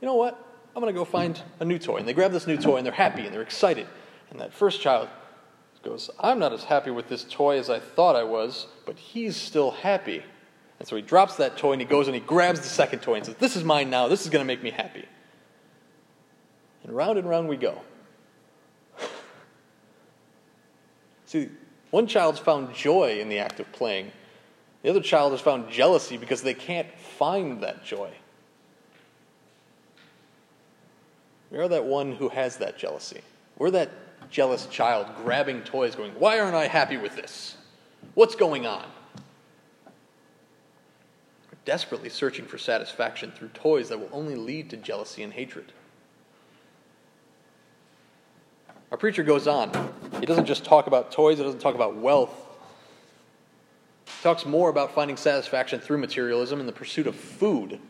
you 0.00 0.06
know 0.06 0.16
what? 0.16 0.44
I'm 0.74 0.82
going 0.82 0.92
to 0.92 0.98
go 0.98 1.04
find 1.04 1.40
a 1.60 1.64
new 1.64 1.78
toy. 1.78 1.98
And 1.98 2.08
they 2.08 2.12
grab 2.12 2.32
this 2.32 2.48
new 2.48 2.56
toy 2.56 2.78
and 2.78 2.84
they're 2.84 2.92
happy 2.92 3.24
and 3.24 3.32
they're 3.32 3.42
excited. 3.42 3.86
And 4.28 4.40
that 4.40 4.52
first 4.52 4.80
child 4.80 5.08
goes, 5.84 6.10
I'm 6.18 6.40
not 6.40 6.52
as 6.52 6.64
happy 6.64 6.90
with 6.90 7.08
this 7.08 7.22
toy 7.30 7.60
as 7.60 7.70
I 7.70 7.78
thought 7.78 8.16
I 8.16 8.24
was, 8.24 8.66
but 8.86 8.98
he's 8.98 9.36
still 9.36 9.70
happy. 9.70 10.24
And 10.80 10.88
so 10.88 10.96
he 10.96 11.02
drops 11.02 11.36
that 11.36 11.56
toy 11.56 11.74
and 11.74 11.80
he 11.80 11.86
goes 11.86 12.08
and 12.08 12.14
he 12.16 12.20
grabs 12.20 12.58
the 12.58 12.66
second 12.66 13.02
toy 13.02 13.14
and 13.14 13.24
says, 13.24 13.36
This 13.36 13.54
is 13.54 13.62
mine 13.62 13.88
now. 13.88 14.08
This 14.08 14.22
is 14.22 14.28
going 14.28 14.44
to 14.44 14.46
make 14.46 14.60
me 14.60 14.70
happy. 14.70 15.04
And 16.82 16.92
round 16.92 17.20
and 17.20 17.28
round 17.28 17.48
we 17.48 17.56
go. 17.56 17.82
See, 21.26 21.50
one 21.92 22.08
child's 22.08 22.40
found 22.40 22.74
joy 22.74 23.20
in 23.20 23.28
the 23.28 23.38
act 23.38 23.60
of 23.60 23.70
playing. 23.70 24.10
The 24.82 24.90
other 24.90 25.00
child 25.00 25.32
has 25.32 25.40
found 25.40 25.70
jealousy 25.70 26.16
because 26.16 26.42
they 26.42 26.54
can't 26.54 26.88
find 27.18 27.62
that 27.62 27.84
joy. 27.84 28.10
We 31.50 31.58
are 31.58 31.68
that 31.68 31.84
one 31.84 32.12
who 32.12 32.28
has 32.28 32.58
that 32.58 32.78
jealousy. 32.78 33.20
We're 33.58 33.72
that 33.72 33.90
jealous 34.30 34.66
child 34.66 35.06
grabbing 35.22 35.62
toys, 35.62 35.94
going, 35.94 36.12
Why 36.12 36.38
aren't 36.38 36.54
I 36.54 36.66
happy 36.66 36.96
with 36.96 37.16
this? 37.16 37.56
What's 38.14 38.34
going 38.34 38.66
on? 38.66 38.86
We're 41.50 41.58
desperately 41.64 42.08
searching 42.08 42.46
for 42.46 42.56
satisfaction 42.56 43.32
through 43.32 43.48
toys 43.48 43.88
that 43.88 43.98
will 43.98 44.08
only 44.12 44.36
lead 44.36 44.70
to 44.70 44.76
jealousy 44.76 45.22
and 45.22 45.32
hatred. 45.32 45.72
Our 48.90 48.96
preacher 48.96 49.22
goes 49.22 49.46
on. 49.46 49.70
He 50.20 50.26
doesn't 50.26 50.46
just 50.46 50.64
talk 50.64 50.86
about 50.86 51.12
toys, 51.12 51.38
he 51.38 51.44
doesn't 51.44 51.60
talk 51.60 51.74
about 51.74 51.96
wealth. 51.96 52.49
Talks 54.22 54.44
more 54.44 54.68
about 54.68 54.94
finding 54.94 55.16
satisfaction 55.16 55.80
through 55.80 55.96
materialism 55.98 56.60
and 56.60 56.68
the 56.68 56.72
pursuit 56.72 57.06
of 57.06 57.16
food. 57.16 57.80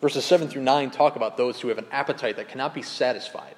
Verses 0.00 0.24
7 0.24 0.48
through 0.48 0.62
9 0.62 0.90
talk 0.90 1.16
about 1.16 1.38
those 1.38 1.60
who 1.60 1.68
have 1.68 1.78
an 1.78 1.86
appetite 1.90 2.36
that 2.36 2.48
cannot 2.48 2.74
be 2.74 2.82
satisfied. 2.82 3.56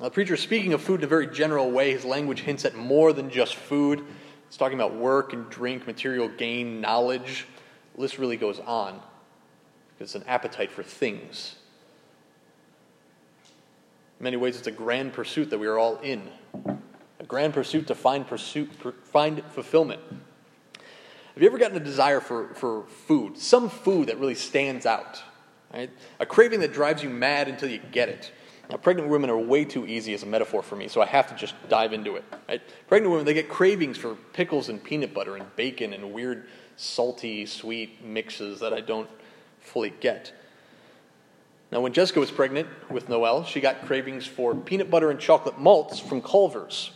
Now, 0.00 0.06
the 0.06 0.10
preacher 0.10 0.34
is 0.34 0.40
speaking 0.40 0.72
of 0.72 0.82
food 0.82 1.00
in 1.00 1.04
a 1.04 1.08
very 1.08 1.26
general 1.26 1.70
way. 1.70 1.92
His 1.92 2.04
language 2.06 2.40
hints 2.40 2.64
at 2.64 2.74
more 2.74 3.12
than 3.12 3.28
just 3.28 3.54
food. 3.54 4.02
He's 4.48 4.56
talking 4.56 4.78
about 4.78 4.94
work 4.94 5.34
and 5.34 5.48
drink, 5.50 5.86
material 5.86 6.28
gain, 6.28 6.80
knowledge. 6.80 7.46
The 7.94 8.00
list 8.00 8.18
really 8.18 8.38
goes 8.38 8.60
on. 8.60 9.00
It's 10.00 10.14
an 10.14 10.24
appetite 10.26 10.72
for 10.72 10.82
things. 10.82 11.56
In 14.18 14.24
many 14.24 14.36
ways, 14.36 14.56
it's 14.56 14.66
a 14.66 14.72
grand 14.72 15.12
pursuit 15.12 15.50
that 15.50 15.58
we 15.58 15.66
are 15.66 15.78
all 15.78 15.98
in. 15.98 16.30
A 17.24 17.26
grand 17.26 17.54
pursuit 17.54 17.86
to 17.86 17.94
find 17.94 18.26
pursuit, 18.26 18.68
find 19.04 19.42
fulfillment. 19.46 20.02
Have 20.74 21.42
you 21.42 21.48
ever 21.48 21.56
gotten 21.56 21.74
a 21.74 21.80
desire 21.80 22.20
for, 22.20 22.52
for 22.52 22.82
food? 22.82 23.38
Some 23.38 23.70
food 23.70 24.08
that 24.08 24.20
really 24.20 24.34
stands 24.34 24.84
out. 24.84 25.22
Right? 25.72 25.88
A 26.20 26.26
craving 26.26 26.60
that 26.60 26.74
drives 26.74 27.02
you 27.02 27.08
mad 27.08 27.48
until 27.48 27.70
you 27.70 27.78
get 27.78 28.10
it. 28.10 28.30
Now, 28.68 28.76
pregnant 28.76 29.08
women 29.08 29.30
are 29.30 29.38
way 29.38 29.64
too 29.64 29.86
easy 29.86 30.12
as 30.12 30.22
a 30.22 30.26
metaphor 30.26 30.62
for 30.62 30.76
me, 30.76 30.86
so 30.86 31.00
I 31.00 31.06
have 31.06 31.26
to 31.28 31.34
just 31.34 31.54
dive 31.70 31.94
into 31.94 32.16
it. 32.16 32.24
Right? 32.46 32.60
Pregnant 32.88 33.10
women, 33.10 33.24
they 33.24 33.32
get 33.32 33.48
cravings 33.48 33.96
for 33.96 34.16
pickles 34.34 34.68
and 34.68 34.84
peanut 34.84 35.14
butter 35.14 35.36
and 35.36 35.46
bacon 35.56 35.94
and 35.94 36.12
weird, 36.12 36.46
salty, 36.76 37.46
sweet 37.46 38.04
mixes 38.04 38.60
that 38.60 38.74
I 38.74 38.82
don't 38.82 39.08
fully 39.60 39.94
get. 39.98 40.34
Now, 41.72 41.80
when 41.80 41.94
Jessica 41.94 42.20
was 42.20 42.30
pregnant 42.30 42.68
with 42.90 43.08
Noel, 43.08 43.44
she 43.44 43.62
got 43.62 43.86
cravings 43.86 44.26
for 44.26 44.54
peanut 44.54 44.90
butter 44.90 45.10
and 45.10 45.18
chocolate 45.18 45.58
malts 45.58 45.98
from 45.98 46.20
Culver's. 46.20 46.90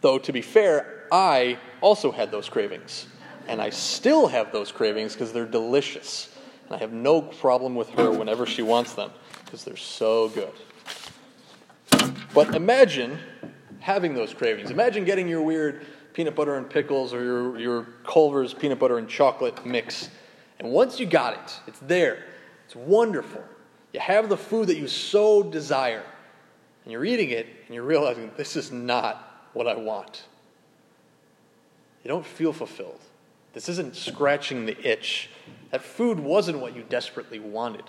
Though, 0.00 0.18
to 0.18 0.32
be 0.32 0.42
fair, 0.42 1.04
I 1.10 1.58
also 1.80 2.12
had 2.12 2.30
those 2.30 2.48
cravings 2.48 3.06
and 3.48 3.62
I 3.62 3.70
still 3.70 4.28
have 4.28 4.52
those 4.52 4.70
cravings 4.70 5.14
because 5.14 5.32
they're 5.32 5.46
delicious. 5.46 6.28
And 6.66 6.76
I 6.76 6.78
have 6.78 6.92
no 6.92 7.22
problem 7.22 7.74
with 7.74 7.88
her 7.90 8.10
whenever 8.10 8.44
she 8.44 8.62
wants 8.62 8.92
them 8.92 9.10
because 9.44 9.64
they're 9.64 9.76
so 9.76 10.28
good. 10.28 10.52
But 12.34 12.54
imagine 12.54 13.18
having 13.80 14.12
those 14.12 14.34
cravings. 14.34 14.70
Imagine 14.70 15.04
getting 15.04 15.26
your 15.26 15.40
weird 15.40 15.86
peanut 16.12 16.34
butter 16.34 16.56
and 16.56 16.68
pickles 16.68 17.14
or 17.14 17.24
your, 17.24 17.58
your 17.58 17.86
Culver's 18.04 18.52
peanut 18.52 18.78
butter 18.78 18.98
and 18.98 19.08
chocolate 19.08 19.64
mix. 19.64 20.10
And 20.58 20.70
once 20.70 21.00
you 21.00 21.06
got 21.06 21.34
it, 21.34 21.60
it's 21.66 21.78
there. 21.80 22.24
It's 22.66 22.76
wonderful. 22.76 23.42
You 23.94 24.00
have 24.00 24.28
the 24.28 24.36
food 24.36 24.68
that 24.68 24.76
you 24.76 24.88
so 24.88 25.42
desire. 25.42 26.04
And 26.84 26.92
you're 26.92 27.04
eating 27.06 27.30
it 27.30 27.46
and 27.66 27.74
you're 27.74 27.84
realizing 27.84 28.30
this 28.36 28.56
is 28.56 28.70
not 28.70 29.27
what 29.52 29.66
I 29.66 29.76
want. 29.76 30.24
You 32.04 32.08
don't 32.08 32.26
feel 32.26 32.52
fulfilled. 32.52 33.00
This 33.52 33.68
isn't 33.68 33.96
scratching 33.96 34.66
the 34.66 34.78
itch. 34.86 35.30
That 35.70 35.82
food 35.82 36.20
wasn't 36.20 36.60
what 36.60 36.76
you 36.76 36.84
desperately 36.88 37.38
wanted. 37.38 37.84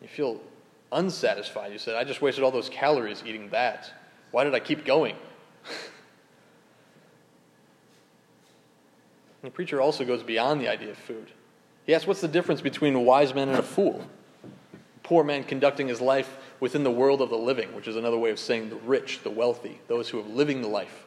You 0.00 0.08
feel 0.08 0.40
unsatisfied. 0.92 1.72
You 1.72 1.78
said, 1.78 1.96
I 1.96 2.04
just 2.04 2.22
wasted 2.22 2.44
all 2.44 2.50
those 2.50 2.68
calories 2.68 3.22
eating 3.26 3.48
that. 3.50 3.90
Why 4.30 4.44
did 4.44 4.54
I 4.54 4.60
keep 4.60 4.84
going? 4.84 5.16
the 9.42 9.50
preacher 9.50 9.80
also 9.80 10.04
goes 10.04 10.22
beyond 10.22 10.60
the 10.60 10.68
idea 10.68 10.90
of 10.90 10.98
food. 10.98 11.30
He 11.86 11.94
asks, 11.94 12.06
What's 12.06 12.20
the 12.20 12.28
difference 12.28 12.60
between 12.60 12.94
a 12.94 13.00
wise 13.00 13.34
man 13.34 13.48
and 13.48 13.58
a 13.58 13.62
fool? 13.62 14.04
Poor 15.04 15.22
man 15.22 15.44
conducting 15.44 15.86
his 15.86 16.00
life 16.00 16.36
within 16.58 16.82
the 16.82 16.90
world 16.90 17.22
of 17.22 17.30
the 17.30 17.38
living, 17.38 17.72
which 17.76 17.86
is 17.86 17.94
another 17.94 18.18
way 18.18 18.30
of 18.30 18.38
saying 18.38 18.70
the 18.70 18.76
rich, 18.76 19.22
the 19.22 19.30
wealthy, 19.30 19.80
those 19.86 20.08
who 20.08 20.18
are 20.18 20.24
living 20.24 20.60
the 20.62 20.68
life 20.68 21.04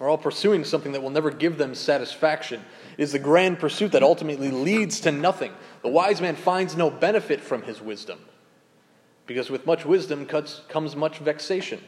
are 0.00 0.08
all 0.08 0.16
pursuing 0.16 0.64
something 0.64 0.92
that 0.92 1.02
will 1.02 1.10
never 1.10 1.30
give 1.30 1.58
them 1.58 1.74
satisfaction. 1.74 2.64
It 2.96 3.02
is 3.02 3.12
the 3.12 3.18
grand 3.18 3.58
pursuit 3.58 3.92
that 3.92 4.02
ultimately 4.02 4.50
leads 4.50 5.00
to 5.00 5.12
nothing. 5.12 5.52
The 5.82 5.88
wise 5.88 6.22
man 6.22 6.36
finds 6.36 6.74
no 6.74 6.90
benefit 6.90 7.42
from 7.42 7.62
his 7.62 7.82
wisdom, 7.82 8.18
because 9.26 9.50
with 9.50 9.66
much 9.66 9.84
wisdom 9.84 10.24
comes 10.24 10.96
much 10.96 11.18
vexation, 11.18 11.84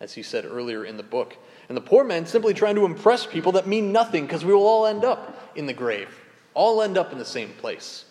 as 0.00 0.14
he 0.14 0.24
said 0.24 0.44
earlier 0.44 0.84
in 0.84 0.96
the 0.96 1.04
book. 1.04 1.36
And 1.68 1.76
the 1.76 1.80
poor 1.80 2.02
man 2.02 2.26
simply 2.26 2.52
trying 2.52 2.74
to 2.74 2.84
impress 2.84 3.24
people 3.24 3.52
that 3.52 3.68
mean 3.68 3.92
nothing, 3.92 4.26
because 4.26 4.44
we 4.44 4.52
will 4.52 4.66
all 4.66 4.86
end 4.86 5.04
up 5.04 5.52
in 5.54 5.66
the 5.66 5.72
grave, 5.72 6.08
all 6.52 6.82
end 6.82 6.98
up 6.98 7.12
in 7.12 7.18
the 7.18 7.24
same 7.24 7.50
place. 7.50 8.06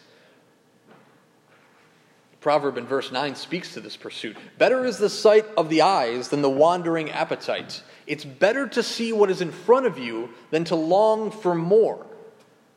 Proverb 2.43 2.77
in 2.77 2.85
verse 2.85 3.12
9 3.12 3.33
speaks 3.35 3.73
to 3.73 3.81
this 3.81 3.97
pursuit. 3.97 4.38
Better 4.59 4.85
is 4.85 5.00
the 5.00 5.09
sight 5.09 5.45
of 5.57 5.69
the 5.69 5.81
eyes 5.81 6.27
than 6.27 6.43
the 6.43 6.50
wandering 6.50 7.09
appetite 7.09 7.81
it's 8.05 8.25
better 8.25 8.67
to 8.67 8.83
see 8.83 9.13
what 9.13 9.31
is 9.31 9.41
in 9.41 9.51
front 9.51 9.85
of 9.85 9.97
you 9.97 10.29
than 10.51 10.63
to 10.65 10.75
long 10.75 11.31
for 11.31 11.55
more. 11.55 12.05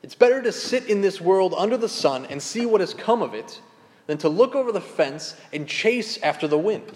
It's 0.03 0.15
better 0.15 0.41
to 0.43 0.53
sit 0.53 0.87
in 0.87 1.01
this 1.01 1.21
world 1.21 1.55
under 1.57 1.77
the 1.77 1.89
sun 1.89 2.27
and 2.27 2.41
see 2.41 2.65
what 2.65 2.81
has 2.81 2.95
come 2.95 3.23
of 3.23 3.35
it 3.35 3.61
than 4.07 4.19
to 4.19 4.29
look 4.29 4.55
over 4.55 4.71
the 4.71 4.81
fence 4.81 5.35
and 5.53 5.67
chase 5.67 6.19
after 6.23 6.47
the 6.47 6.59
wind. 6.59 6.93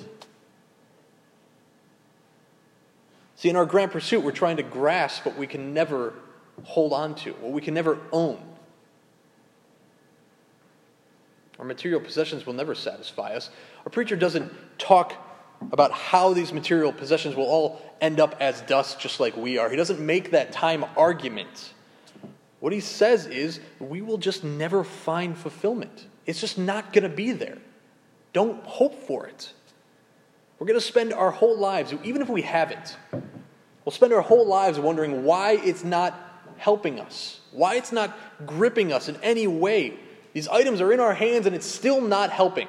See, 3.35 3.49
in 3.49 3.57
our 3.57 3.67
grand 3.67 3.91
pursuit, 3.91 4.23
we're 4.23 4.33
trying 4.33 4.59
to 4.59 4.63
grasp 4.63 5.27
what 5.27 5.37
we 5.37 5.47
can 5.47 5.75
never 5.75 6.15
hold 6.63 6.93
on 6.93 7.15
to, 7.17 7.33
what 7.33 7.53
we 7.53 7.63
can 7.63 7.75
never 7.75 7.99
own. 8.13 8.39
Our 11.61 11.67
material 11.67 12.01
possessions 12.01 12.47
will 12.47 12.55
never 12.55 12.75
satisfy 12.75 13.35
us. 13.35 13.51
Our 13.85 13.91
preacher 13.91 14.17
doesn't 14.17 14.51
talk 14.79 15.13
about 15.73 15.93
how 15.93 16.33
these 16.33 16.55
material 16.55 16.91
possessions 16.91 17.37
will 17.37 17.45
all 17.45 17.83
end 18.01 18.19
up 18.19 18.35
as 18.41 18.63
dust 18.63 18.99
just 18.99 19.21
like 19.21 19.37
we 19.37 19.59
are. 19.59 19.69
He 19.69 19.77
doesn't 19.77 20.01
make 20.01 20.31
that 20.31 20.53
time 20.53 20.87
argument. 20.97 21.75
What 22.61 22.73
he 22.73 22.81
says 22.81 23.27
is, 23.27 23.61
we 23.79 24.01
will 24.01 24.17
just 24.17 24.43
never 24.43 24.83
find 24.83 25.37
fulfillment. 25.37 26.07
It's 26.25 26.41
just 26.41 26.57
not 26.57 26.95
going 26.95 27.03
to 27.03 27.15
be 27.15 27.33
there. 27.33 27.59
Don't 28.33 28.65
hope 28.65 29.07
for 29.07 29.27
it. 29.27 29.53
We're 30.59 30.67
going 30.67 30.81
to 30.81 30.85
spend 30.85 31.13
our 31.13 31.31
whole 31.31 31.59
lives, 31.59 31.93
even 32.05 32.23
if 32.23 32.31
we 32.31 32.43
have 32.43 32.71
it, 32.71 32.97
we'll 33.85 33.93
spend 33.93 34.15
our 34.15 34.21
whole 34.23 34.47
lives 34.47 34.79
wondering 34.79 35.25
why 35.25 35.53
it's 35.53 35.85
not 35.85 36.19
helping 36.57 37.01
us, 37.01 37.41
why 37.53 37.75
it's 37.75 37.93
not 37.93 38.17
gripping 38.47 38.93
us 38.93 39.09
in 39.09 39.17
any 39.23 39.47
way. 39.47 39.99
These 40.33 40.49
items 40.49 40.81
are 40.81 40.93
in 40.93 41.01
our 41.01 41.15
hands 41.15 41.47
and 41.47 41.55
it's 41.55 41.67
still 41.67 42.01
not 42.01 42.31
helping. 42.31 42.69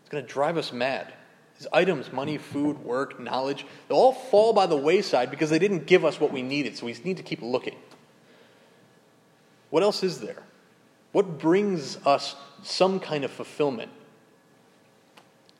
It's 0.00 0.08
going 0.08 0.24
to 0.24 0.32
drive 0.32 0.56
us 0.56 0.72
mad. 0.72 1.12
These 1.58 1.68
items, 1.72 2.12
money, 2.12 2.38
food, 2.38 2.78
work, 2.78 3.20
knowledge, 3.20 3.66
they'll 3.88 3.98
all 3.98 4.12
fall 4.12 4.52
by 4.52 4.66
the 4.66 4.76
wayside 4.76 5.30
because 5.30 5.50
they 5.50 5.58
didn't 5.58 5.86
give 5.86 6.04
us 6.04 6.18
what 6.18 6.32
we 6.32 6.42
needed, 6.42 6.76
so 6.76 6.86
we 6.86 6.96
need 7.04 7.18
to 7.18 7.22
keep 7.22 7.42
looking. 7.42 7.76
What 9.70 9.82
else 9.82 10.02
is 10.02 10.20
there? 10.20 10.42
What 11.12 11.38
brings 11.38 11.98
us 12.06 12.34
some 12.62 13.00
kind 13.00 13.24
of 13.24 13.30
fulfillment? 13.30 13.90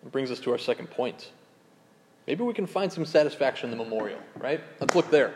It 0.02 0.12
brings 0.12 0.30
us 0.30 0.40
to 0.40 0.52
our 0.52 0.58
second 0.58 0.90
point. 0.90 1.30
Maybe 2.26 2.44
we 2.44 2.54
can 2.54 2.66
find 2.66 2.92
some 2.92 3.04
satisfaction 3.04 3.70
in 3.70 3.76
the 3.76 3.84
memorial, 3.84 4.20
right? 4.38 4.60
Let's 4.78 4.94
look 4.94 5.10
there. 5.10 5.32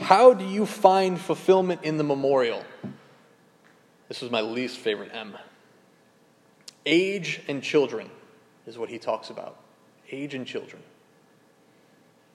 How 0.00 0.32
do 0.32 0.44
you 0.44 0.66
find 0.66 1.20
fulfillment 1.20 1.84
in 1.84 1.98
the 1.98 2.04
memorial? 2.04 2.64
This 4.08 4.20
was 4.20 4.30
my 4.30 4.40
least 4.40 4.78
favorite 4.78 5.10
M. 5.14 5.36
Age 6.86 7.40
and 7.48 7.62
children 7.62 8.10
is 8.66 8.76
what 8.76 8.88
he 8.88 8.98
talks 8.98 9.30
about 9.30 9.56
age 10.10 10.34
and 10.34 10.46
children. 10.46 10.82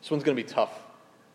This 0.01 0.11
one's 0.11 0.23
going 0.23 0.35
to 0.35 0.43
be 0.43 0.47
tough. 0.47 0.71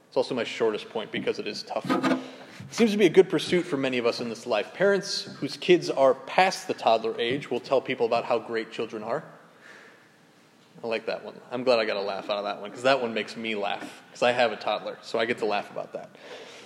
It's 0.08 0.16
also 0.16 0.34
my 0.34 0.44
shortest 0.44 0.88
point 0.90 1.12
because 1.12 1.38
it 1.38 1.46
is 1.46 1.62
tough. 1.62 1.88
It 1.90 2.74
seems 2.74 2.92
to 2.92 2.98
be 2.98 3.06
a 3.06 3.10
good 3.10 3.28
pursuit 3.28 3.62
for 3.62 3.76
many 3.76 3.98
of 3.98 4.06
us 4.06 4.20
in 4.20 4.28
this 4.28 4.46
life. 4.46 4.72
Parents 4.74 5.22
whose 5.38 5.56
kids 5.56 5.90
are 5.90 6.14
past 6.14 6.68
the 6.68 6.74
toddler 6.74 7.18
age 7.20 7.50
will 7.50 7.60
tell 7.60 7.80
people 7.80 8.06
about 8.06 8.24
how 8.24 8.38
great 8.38 8.72
children 8.72 9.02
are. 9.02 9.24
I 10.82 10.86
like 10.86 11.06
that 11.06 11.24
one. 11.24 11.34
I'm 11.50 11.64
glad 11.64 11.78
I 11.78 11.84
got 11.84 11.96
a 11.96 12.02
laugh 12.02 12.30
out 12.30 12.38
of 12.38 12.44
that 12.44 12.60
one 12.60 12.70
because 12.70 12.84
that 12.84 13.00
one 13.00 13.14
makes 13.14 13.36
me 13.36 13.54
laugh 13.54 14.02
because 14.08 14.22
I 14.22 14.32
have 14.32 14.52
a 14.52 14.56
toddler, 14.56 14.98
so 15.02 15.18
I 15.18 15.24
get 15.24 15.38
to 15.38 15.46
laugh 15.46 15.70
about 15.70 15.92
that. 15.94 16.10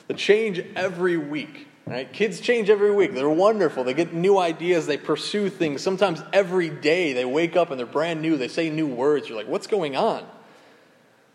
The 0.08 0.14
change 0.14 0.60
every 0.74 1.16
week 1.16 1.68
Right? 1.88 2.12
Kids 2.12 2.40
change 2.40 2.68
every 2.68 2.94
week. 2.94 3.14
They're 3.14 3.30
wonderful. 3.30 3.82
They 3.82 3.94
get 3.94 4.12
new 4.12 4.36
ideas. 4.38 4.86
They 4.86 4.98
pursue 4.98 5.48
things. 5.48 5.80
Sometimes 5.80 6.22
every 6.34 6.68
day 6.68 7.14
they 7.14 7.24
wake 7.24 7.56
up 7.56 7.70
and 7.70 7.78
they're 7.78 7.86
brand 7.86 8.20
new. 8.20 8.36
They 8.36 8.48
say 8.48 8.68
new 8.68 8.86
words. 8.86 9.26
You're 9.26 9.38
like, 9.38 9.48
what's 9.48 9.66
going 9.66 9.96
on? 9.96 10.26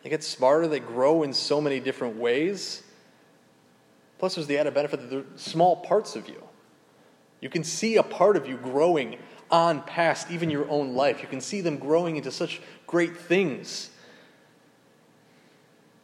They 0.04 0.12
get 0.12 0.24
smarter. 0.24 0.68
They 0.68 0.80
grow 0.80 1.24
in 1.24 1.34
so 1.34 1.60
many 1.60 1.80
different 1.80 2.18
ways. 2.18 2.84
Plus, 4.20 4.36
there's 4.36 4.46
the 4.46 4.60
added 4.60 4.76
benefit 4.76 5.02
that 5.02 5.10
they're 5.10 5.26
small 5.38 5.78
parts 5.78 6.16
of 6.16 6.30
you. 6.30 6.44
You 7.42 7.50
can 7.50 7.64
see 7.64 7.98
a 7.98 8.04
part 8.04 8.38
of 8.38 8.48
you 8.48 8.58
growing 8.58 9.18
on 9.50 9.82
past 9.82 10.30
even 10.30 10.52
your 10.52 10.70
own 10.70 10.94
life. 10.94 11.24
You 11.24 11.28
can 11.28 11.42
see 11.42 11.62
them 11.62 11.78
growing 11.78 12.16
into 12.16 12.32
such 12.32 12.62
great 12.86 13.18
things. 13.18 13.90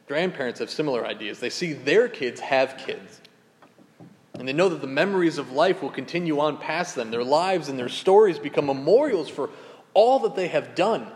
Grandparents 0.08 0.60
have 0.60 0.72
similar 0.72 1.06
ideas. 1.06 1.40
They 1.40 1.52
see 1.52 1.74
their 1.74 2.10
kids 2.10 2.40
have 2.40 2.78
kids. 2.80 3.22
And 4.40 4.48
they 4.48 4.54
know 4.54 4.70
that 4.70 4.80
the 4.80 4.88
memories 4.88 5.38
of 5.38 5.52
life 5.52 5.82
will 5.82 5.90
continue 5.90 6.40
on 6.40 6.58
past 6.58 6.96
them. 6.96 7.12
Their 7.12 7.26
lives 7.26 7.68
and 7.68 7.78
their 7.78 7.90
stories 7.90 8.40
become 8.40 8.66
memorials 8.66 9.28
for 9.28 9.50
all 9.94 10.20
that 10.20 10.36
they 10.36 10.48
have 10.48 10.76
done. 10.76 11.08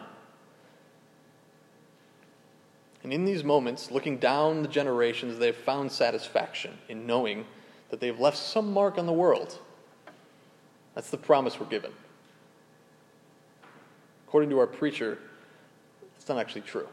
And 3.02 3.14
in 3.14 3.24
these 3.24 3.44
moments, 3.44 3.92
looking 3.92 4.18
down 4.18 4.62
the 4.62 4.68
generations, 4.68 5.40
they've 5.40 5.56
found 5.56 5.92
satisfaction 5.92 6.78
in 6.90 7.08
knowing 7.08 7.46
that 7.90 8.02
they've 8.02 8.20
left 8.20 8.38
some 8.38 8.74
mark 8.74 8.98
on 8.98 9.06
the 9.06 9.14
world. 9.14 9.58
That's 10.94 11.10
the 11.10 11.18
promise 11.18 11.58
we're 11.58 11.68
given. 11.68 11.92
According 14.28 14.50
to 14.50 14.60
our 14.60 14.68
preacher, 14.68 15.18
it's 16.18 16.28
not 16.28 16.40
actually 16.40 16.62
true. 16.62 16.88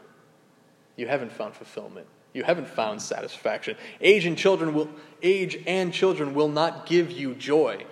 You 0.95 1.07
haven't 1.07 1.33
found 1.33 1.55
fulfillment. 1.55 2.07
You 2.33 2.43
haven't 2.43 2.67
found 2.67 3.01
satisfaction. 3.01 3.75
Age 3.99 4.25
and 4.25 4.37
children 4.37 4.73
will 4.73 4.89
age 5.21 5.57
and 5.67 5.93
children 5.93 6.33
will 6.33 6.47
not 6.47 6.85
give 6.85 7.11
you 7.11 7.35
joy. 7.35 7.85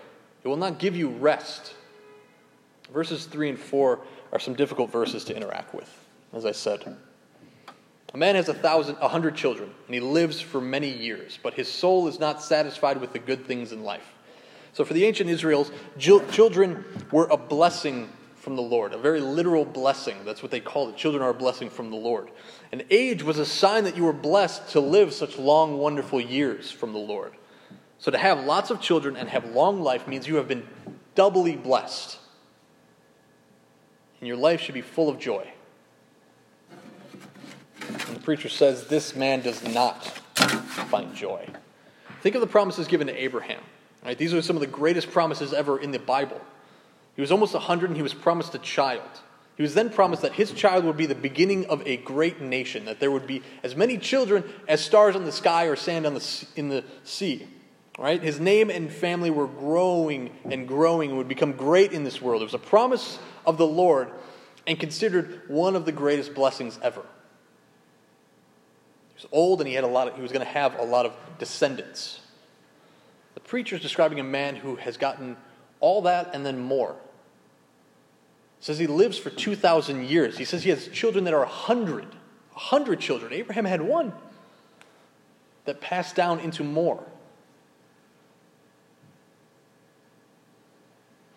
It 0.43 0.47
will 0.47 0.57
not 0.57 0.79
give 0.79 0.95
you 0.95 1.09
rest. 1.09 1.73
Verses 2.93 3.25
3 3.25 3.49
and 3.49 3.59
4 3.59 3.99
are 4.31 4.39
some 4.39 4.53
difficult 4.55 4.91
verses 4.91 5.25
to 5.25 5.35
interact 5.35 5.75
with, 5.75 5.89
as 6.33 6.45
I 6.45 6.53
said. 6.53 6.95
A 8.13 8.17
man 8.17 8.35
has 8.35 8.49
a 8.49 8.53
thousand, 8.53 8.97
a 9.01 9.07
hundred 9.07 9.35
children, 9.35 9.69
and 9.85 9.93
he 9.93 9.99
lives 9.99 10.41
for 10.41 10.59
many 10.59 10.89
years, 10.89 11.37
but 11.43 11.53
his 11.53 11.67
soul 11.67 12.07
is 12.07 12.19
not 12.19 12.41
satisfied 12.41 12.99
with 12.99 13.13
the 13.13 13.19
good 13.19 13.45
things 13.45 13.71
in 13.71 13.83
life. 13.83 14.13
So, 14.73 14.83
for 14.85 14.93
the 14.93 15.05
ancient 15.05 15.29
Israels, 15.29 15.71
children 15.97 16.85
were 17.11 17.27
a 17.27 17.37
blessing 17.37 18.09
from 18.39 18.55
the 18.55 18.61
Lord, 18.61 18.93
a 18.93 18.97
very 18.97 19.19
literal 19.19 19.65
blessing. 19.65 20.17
That's 20.23 20.41
what 20.41 20.51
they 20.51 20.59
called 20.59 20.89
it. 20.89 20.97
Children 20.97 21.21
are 21.21 21.29
a 21.29 21.33
blessing 21.33 21.69
from 21.69 21.91
the 21.91 21.97
Lord. 21.97 22.31
And 22.71 22.85
age 22.89 23.21
was 23.21 23.37
a 23.37 23.45
sign 23.45 23.83
that 23.83 23.97
you 23.97 24.05
were 24.05 24.13
blessed 24.13 24.69
to 24.69 24.79
live 24.79 25.13
such 25.13 25.37
long, 25.37 25.77
wonderful 25.77 26.21
years 26.21 26.71
from 26.71 26.93
the 26.93 26.99
Lord. 26.99 27.33
So, 27.99 28.11
to 28.11 28.17
have 28.17 28.45
lots 28.45 28.69
of 28.69 28.79
children 28.79 29.17
and 29.17 29.27
have 29.27 29.53
long 29.53 29.81
life 29.81 30.07
means 30.07 30.25
you 30.25 30.37
have 30.37 30.47
been 30.47 30.65
doubly 31.15 31.57
blessed. 31.57 32.17
And 34.21 34.27
your 34.27 34.37
life 34.37 34.61
should 34.61 34.73
be 34.73 34.81
full 34.81 35.09
of 35.09 35.19
joy. 35.19 35.45
And 37.81 38.15
the 38.15 38.21
preacher 38.21 38.47
says, 38.47 38.87
This 38.87 39.15
man 39.15 39.41
does 39.41 39.63
not 39.63 40.05
find 40.05 41.13
joy. 41.13 41.45
Think 42.21 42.35
of 42.35 42.41
the 42.41 42.47
promises 42.47 42.87
given 42.87 43.07
to 43.07 43.13
Abraham. 43.21 43.61
Right? 44.03 44.17
These 44.17 44.33
are 44.33 44.41
some 44.41 44.55
of 44.55 44.61
the 44.61 44.67
greatest 44.67 45.11
promises 45.11 45.51
ever 45.51 45.77
in 45.77 45.91
the 45.91 45.99
Bible. 45.99 46.39
He 47.15 47.21
was 47.21 47.31
almost 47.31 47.53
100 47.53 47.89
and 47.89 47.97
he 47.97 48.03
was 48.03 48.13
promised 48.13 48.55
a 48.55 48.59
child. 48.59 49.09
He 49.57 49.63
was 49.63 49.73
then 49.73 49.89
promised 49.89 50.21
that 50.21 50.33
his 50.33 50.53
child 50.53 50.85
would 50.85 50.95
be 50.95 51.05
the 51.05 51.15
beginning 51.15 51.65
of 51.65 51.85
a 51.85 51.97
great 51.97 52.39
nation, 52.39 52.85
that 52.85 53.01
there 53.01 53.11
would 53.11 53.27
be 53.27 53.43
as 53.61 53.75
many 53.75 53.97
children 53.97 54.45
as 54.69 54.79
stars 54.79 55.17
on 55.17 55.25
the 55.25 55.33
sky 55.33 55.65
or 55.65 55.75
sand 55.75 56.05
on 56.05 56.13
the, 56.13 56.45
in 56.55 56.69
the 56.69 56.85
sea. 57.03 57.45
Right? 57.97 58.23
His 58.23 58.39
name 58.39 58.69
and 58.69 58.89
family 58.89 59.29
were 59.29 59.47
growing 59.47 60.29
and 60.45 60.65
growing 60.65 61.09
and 61.09 61.17
would 61.17 61.27
become 61.27 61.51
great 61.51 61.91
in 61.91 62.05
this 62.05 62.21
world. 62.21 62.41
It 62.41 62.45
was 62.45 62.53
a 62.53 62.57
promise 62.57 63.19
of 63.45 63.57
the 63.57 63.67
Lord 63.67 64.09
and 64.65 64.79
considered 64.79 65.41
one 65.49 65.75
of 65.75 65.83
the 65.83 65.91
greatest 65.91 66.33
blessings 66.33 66.79
ever 66.81 67.01
He 67.01 67.07
was 69.15 69.25
old 69.33 69.59
and 69.59 69.67
he 69.67 69.73
had 69.73 69.83
a 69.83 69.87
lot 69.87 70.07
of, 70.07 70.15
he 70.15 70.21
was 70.21 70.31
going 70.31 70.45
to 70.45 70.51
have 70.51 70.79
a 70.79 70.83
lot 70.83 71.05
of 71.05 71.13
descendants. 71.37 72.21
The 73.33 73.41
preacher 73.41 73.75
is 73.75 73.81
describing 73.81 74.21
a 74.21 74.23
man 74.23 74.55
who 74.55 74.77
has 74.77 74.95
gotten 74.95 75.35
all 75.79 76.01
that 76.03 76.31
and 76.33 76.45
then 76.45 76.59
more. 76.59 76.95
Says 78.59 78.77
he 78.77 78.87
lives 78.87 79.17
for 79.17 79.29
2,000 79.29 80.05
years. 80.05 80.37
He 80.37 80.45
says 80.45 80.63
he 80.63 80.69
has 80.69 80.87
children 80.89 81.23
that 81.23 81.33
are 81.33 81.39
100. 81.39 82.03
100 82.03 82.99
children. 82.99 83.31
Abraham 83.31 83.65
had 83.65 83.81
one 83.81 84.11
that 85.65 85.79
passed 85.79 86.15
down 86.15 86.39
into 86.39 86.63
more. 86.63 87.03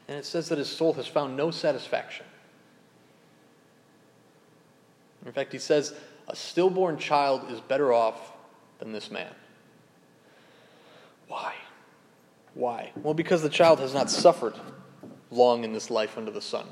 And 0.09 0.19
it 0.19 0.25
says 0.25 0.49
that 0.49 0.59
his 0.59 0.69
soul 0.69 0.93
has 0.95 1.07
found 1.07 1.37
no 1.37 1.51
satisfaction. 1.51 2.27
In 5.25 5.33
fact, 5.33 5.53
he 5.53 5.59
says 5.59 5.95
a 6.29 6.35
stillborn 6.35 6.99
child 6.99 7.51
is 7.51 7.61
better 7.61 7.93
off 7.93 8.33
than 8.79 8.93
this 8.93 9.11
man. 9.11 9.33
Why? 11.29 11.55
Why? 12.55 12.93
Well, 12.97 13.15
because 13.15 13.43
the 13.43 13.49
child 13.49 13.81
has 13.81 13.95
not 13.95 14.11
suffered 14.11 14.55
long 15.31 15.65
in 15.65 15.73
this 15.73 15.91
life 15.91 16.19
under 16.19 16.31
the 16.31 16.43
sun. 16.43 16.67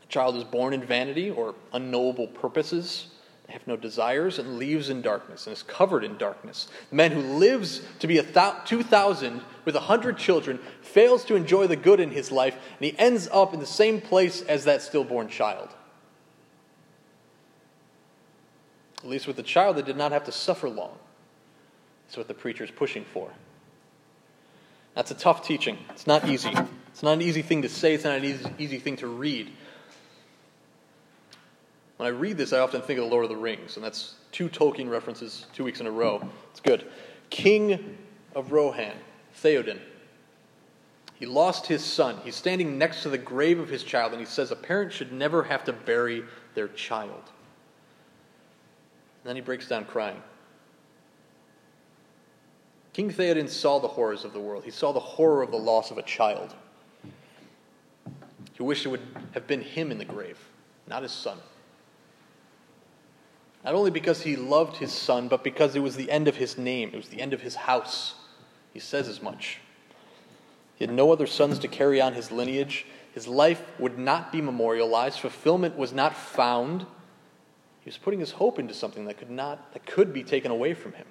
The 0.00 0.06
child 0.08 0.36
is 0.36 0.44
born 0.44 0.72
in 0.72 0.82
vanity 0.82 1.30
or 1.30 1.54
unknowable 1.72 2.26
purposes, 2.28 3.08
they 3.46 3.52
have 3.52 3.66
no 3.66 3.76
desires, 3.76 4.38
and 4.38 4.56
leaves 4.56 4.88
in 4.88 5.02
darkness 5.02 5.46
and 5.46 5.54
is 5.54 5.62
covered 5.62 6.04
in 6.04 6.16
darkness. 6.16 6.68
The 6.90 6.96
man 6.96 7.10
who 7.10 7.20
lives 7.20 7.82
to 7.98 8.06
be 8.06 8.18
a 8.18 8.22
th- 8.22 8.64
2,000 8.64 9.42
with 9.64 9.74
a 9.74 9.80
100 9.80 10.16
children 10.16 10.58
fails 10.80 11.24
to 11.26 11.34
enjoy 11.34 11.66
the 11.66 11.76
good 11.76 12.00
in 12.00 12.10
his 12.10 12.30
life, 12.30 12.54
and 12.54 12.84
he 12.84 12.98
ends 12.98 13.28
up 13.32 13.52
in 13.52 13.60
the 13.60 13.66
same 13.66 14.00
place 14.00 14.42
as 14.42 14.64
that 14.64 14.80
stillborn 14.80 15.28
child. 15.28 15.68
At 19.02 19.10
least 19.10 19.26
with 19.26 19.36
the 19.36 19.42
child, 19.42 19.76
they 19.76 19.82
did 19.82 19.96
not 19.96 20.12
have 20.12 20.24
to 20.24 20.32
suffer 20.32 20.68
long. 20.68 20.96
That's 22.06 22.16
what 22.16 22.28
the 22.28 22.34
preacher 22.34 22.62
is 22.62 22.70
pushing 22.70 23.04
for. 23.04 23.32
That's 24.94 25.10
a 25.10 25.14
tough 25.14 25.46
teaching. 25.46 25.78
It's 25.90 26.06
not 26.06 26.28
easy. 26.28 26.52
It's 26.88 27.02
not 27.02 27.12
an 27.12 27.22
easy 27.22 27.42
thing 27.42 27.62
to 27.62 27.68
say, 27.68 27.94
it's 27.94 28.04
not 28.04 28.18
an 28.18 28.24
easy, 28.24 28.46
easy 28.58 28.78
thing 28.78 28.96
to 28.98 29.06
read. 29.06 29.50
When 31.96 32.06
I 32.06 32.10
read 32.10 32.36
this, 32.36 32.52
I 32.52 32.58
often 32.58 32.82
think 32.82 32.98
of 32.98 33.06
the 33.06 33.10
Lord 33.10 33.24
of 33.24 33.30
the 33.30 33.36
Rings, 33.36 33.76
and 33.76 33.84
that's 33.84 34.14
two 34.30 34.48
Tolkien 34.48 34.90
references 34.90 35.46
two 35.54 35.64
weeks 35.64 35.80
in 35.80 35.86
a 35.86 35.90
row. 35.90 36.20
It's 36.50 36.60
good. 36.60 36.84
King 37.30 37.96
of 38.34 38.52
Rohan, 38.52 38.94
Theoden. 39.42 39.78
He 41.14 41.26
lost 41.26 41.66
his 41.66 41.84
son. 41.84 42.18
He's 42.24 42.34
standing 42.34 42.76
next 42.76 43.04
to 43.04 43.08
the 43.08 43.18
grave 43.18 43.60
of 43.60 43.68
his 43.68 43.84
child, 43.84 44.12
and 44.12 44.20
he 44.20 44.26
says 44.26 44.50
a 44.50 44.56
parent 44.56 44.92
should 44.92 45.12
never 45.12 45.44
have 45.44 45.64
to 45.64 45.72
bury 45.72 46.24
their 46.54 46.68
child. 46.68 47.22
And 49.22 49.28
then 49.28 49.36
he 49.36 49.42
breaks 49.42 49.68
down 49.68 49.84
crying. 49.84 50.20
King 52.92 53.10
Theoden 53.10 53.48
saw 53.48 53.78
the 53.78 53.88
horrors 53.88 54.24
of 54.24 54.32
the 54.32 54.40
world. 54.40 54.64
He 54.64 54.70
saw 54.70 54.92
the 54.92 55.00
horror 55.00 55.42
of 55.42 55.50
the 55.50 55.56
loss 55.56 55.90
of 55.90 55.98
a 55.98 56.02
child. 56.02 56.54
He 58.52 58.62
wished 58.62 58.84
it 58.84 58.90
would 58.90 59.06
have 59.32 59.46
been 59.46 59.62
him 59.62 59.90
in 59.90 59.98
the 59.98 60.04
grave, 60.04 60.38
not 60.86 61.02
his 61.02 61.12
son. 61.12 61.38
Not 63.64 63.74
only 63.74 63.90
because 63.90 64.22
he 64.22 64.36
loved 64.36 64.76
his 64.76 64.92
son, 64.92 65.28
but 65.28 65.42
because 65.44 65.74
it 65.74 65.80
was 65.80 65.96
the 65.96 66.10
end 66.10 66.28
of 66.28 66.36
his 66.36 66.58
name, 66.58 66.90
it 66.92 66.96
was 66.96 67.08
the 67.08 67.20
end 67.20 67.32
of 67.32 67.40
his 67.40 67.54
house. 67.54 68.14
He 68.72 68.80
says 68.80 69.08
as 69.08 69.22
much. 69.22 69.58
He 70.74 70.84
had 70.84 70.94
no 70.94 71.12
other 71.12 71.26
sons 71.26 71.58
to 71.60 71.68
carry 71.68 72.00
on 72.00 72.12
his 72.12 72.30
lineage. 72.30 72.86
His 73.14 73.28
life 73.28 73.62
would 73.78 73.98
not 73.98 74.32
be 74.32 74.40
memorialized. 74.40 75.20
Fulfillment 75.20 75.76
was 75.76 75.92
not 75.92 76.16
found. 76.16 76.82
He 77.80 77.88
was 77.88 77.98
putting 77.98 78.20
his 78.20 78.32
hope 78.32 78.58
into 78.58 78.74
something 78.74 79.04
that 79.06 79.18
could 79.18 79.30
not, 79.30 79.72
that 79.72 79.86
could 79.86 80.12
be 80.12 80.24
taken 80.24 80.50
away 80.50 80.74
from 80.74 80.92
him. 80.92 81.06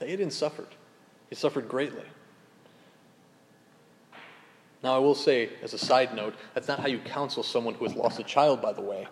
Theoden 0.00 0.32
suffered. 0.32 0.68
He 1.28 1.34
suffered 1.34 1.68
greatly. 1.68 2.04
Now, 4.82 4.94
I 4.96 4.98
will 4.98 5.14
say, 5.14 5.50
as 5.62 5.74
a 5.74 5.78
side 5.78 6.14
note, 6.14 6.34
that's 6.54 6.66
not 6.66 6.80
how 6.80 6.88
you 6.88 6.98
counsel 7.00 7.42
someone 7.42 7.74
who 7.74 7.84
has 7.84 7.94
lost 7.94 8.18
a 8.18 8.22
child, 8.22 8.62
by 8.62 8.72
the 8.72 8.80
way. 8.80 9.06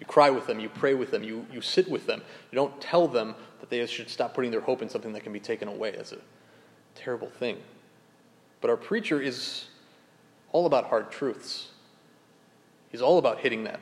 You 0.00 0.06
cry 0.06 0.30
with 0.30 0.48
them, 0.48 0.58
you 0.58 0.68
pray 0.68 0.94
with 0.94 1.12
them, 1.12 1.22
you, 1.22 1.46
you 1.52 1.60
sit 1.60 1.88
with 1.88 2.06
them. 2.06 2.22
You 2.50 2.56
don't 2.56 2.80
tell 2.80 3.06
them 3.06 3.36
that 3.60 3.70
they 3.70 3.86
should 3.86 4.10
stop 4.10 4.34
putting 4.34 4.50
their 4.50 4.60
hope 4.60 4.82
in 4.82 4.88
something 4.88 5.12
that 5.12 5.22
can 5.22 5.32
be 5.32 5.38
taken 5.38 5.68
away. 5.68 5.92
That's 5.92 6.10
a 6.10 6.18
terrible 6.96 7.28
thing. 7.28 7.58
But 8.60 8.70
our 8.70 8.76
preacher 8.76 9.20
is 9.20 9.66
all 10.50 10.66
about 10.66 10.86
hard 10.86 11.12
truths. 11.12 11.68
He's 12.90 13.00
all 13.00 13.18
about 13.18 13.38
hitting 13.38 13.62
that 13.64 13.78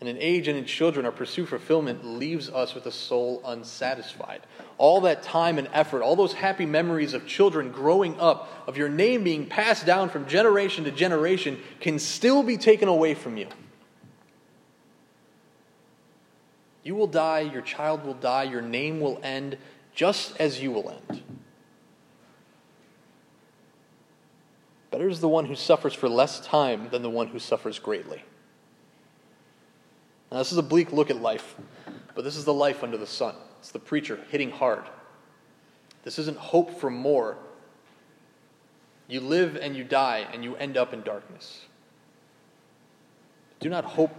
and 0.00 0.08
in 0.08 0.18
age 0.18 0.46
and 0.46 0.58
in 0.58 0.66
children, 0.66 1.06
our 1.06 1.12
pursuit 1.12 1.46
fulfillment 1.46 2.04
leaves 2.04 2.50
us 2.50 2.74
with 2.74 2.84
a 2.84 2.92
soul 2.92 3.40
unsatisfied. 3.46 4.42
All 4.76 5.00
that 5.02 5.22
time 5.22 5.56
and 5.56 5.68
effort, 5.72 6.02
all 6.02 6.16
those 6.16 6.34
happy 6.34 6.66
memories 6.66 7.14
of 7.14 7.26
children 7.26 7.72
growing 7.72 8.20
up, 8.20 8.64
of 8.66 8.76
your 8.76 8.90
name 8.90 9.24
being 9.24 9.46
passed 9.46 9.86
down 9.86 10.10
from 10.10 10.26
generation 10.26 10.84
to 10.84 10.90
generation, 10.90 11.58
can 11.80 11.98
still 11.98 12.42
be 12.42 12.58
taken 12.58 12.88
away 12.88 13.14
from 13.14 13.38
you. 13.38 13.46
You 16.82 16.94
will 16.94 17.06
die, 17.06 17.40
your 17.40 17.62
child 17.62 18.04
will 18.04 18.14
die, 18.14 18.44
your 18.44 18.62
name 18.62 19.00
will 19.00 19.18
end, 19.22 19.56
just 19.94 20.36
as 20.38 20.62
you 20.62 20.72
will 20.72 20.90
end. 20.90 21.22
Better 24.90 25.08
is 25.08 25.20
the 25.20 25.28
one 25.28 25.46
who 25.46 25.56
suffers 25.56 25.94
for 25.94 26.08
less 26.08 26.38
time 26.40 26.90
than 26.90 27.00
the 27.02 27.10
one 27.10 27.28
who 27.28 27.38
suffers 27.38 27.78
greatly. 27.78 28.22
Now, 30.30 30.38
this 30.38 30.52
is 30.52 30.58
a 30.58 30.62
bleak 30.62 30.92
look 30.92 31.10
at 31.10 31.20
life, 31.20 31.56
but 32.14 32.24
this 32.24 32.36
is 32.36 32.44
the 32.44 32.52
life 32.52 32.82
under 32.82 32.96
the 32.96 33.06
sun. 33.06 33.34
It's 33.60 33.70
the 33.70 33.78
preacher 33.78 34.20
hitting 34.30 34.50
hard. 34.50 34.84
This 36.02 36.18
isn't 36.18 36.36
hope 36.36 36.80
for 36.80 36.90
more. 36.90 37.36
You 39.08 39.20
live 39.20 39.56
and 39.56 39.76
you 39.76 39.84
die, 39.84 40.26
and 40.32 40.42
you 40.42 40.56
end 40.56 40.76
up 40.76 40.92
in 40.92 41.02
darkness. 41.02 41.62
Do 43.60 43.68
not 43.68 43.84
hope 43.84 44.14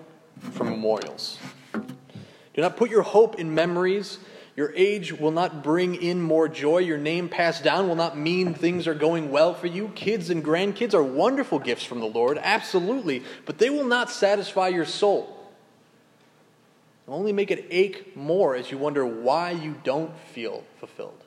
for 0.51 0.63
memorials. 0.63 1.37
Do 1.73 2.61
not 2.61 2.77
put 2.77 2.89
your 2.89 3.03
hope 3.03 3.35
in 3.35 3.53
memories. 3.53 4.17
Your 4.55 4.73
age 4.75 5.13
will 5.13 5.31
not 5.31 5.61
bring 5.61 5.95
in 5.95 6.21
more 6.21 6.47
joy. 6.47 6.79
Your 6.79 6.97
name 6.97 7.29
passed 7.29 7.63
down 7.63 7.87
will 7.87 7.95
not 7.95 8.17
mean 8.17 8.53
things 8.53 8.87
are 8.87 8.95
going 8.95 9.29
well 9.29 9.53
for 9.53 9.67
you. 9.67 9.89
Kids 9.89 10.31
and 10.31 10.43
grandkids 10.43 10.95
are 10.95 11.03
wonderful 11.03 11.59
gifts 11.59 11.83
from 11.83 11.99
the 11.99 12.07
Lord, 12.07 12.39
absolutely, 12.41 13.23
but 13.45 13.59
they 13.59 13.69
will 13.69 13.85
not 13.85 14.09
satisfy 14.09 14.69
your 14.69 14.85
soul. 14.85 15.36
They'll 17.07 17.15
only 17.15 17.31
make 17.31 17.49
it 17.51 17.65
ache 17.71 18.15
more 18.15 18.55
as 18.55 18.69
you 18.69 18.77
wonder 18.77 19.05
why 19.05 19.51
you 19.51 19.75
don't 19.83 20.15
feel 20.19 20.65
fulfilled. 20.79 21.23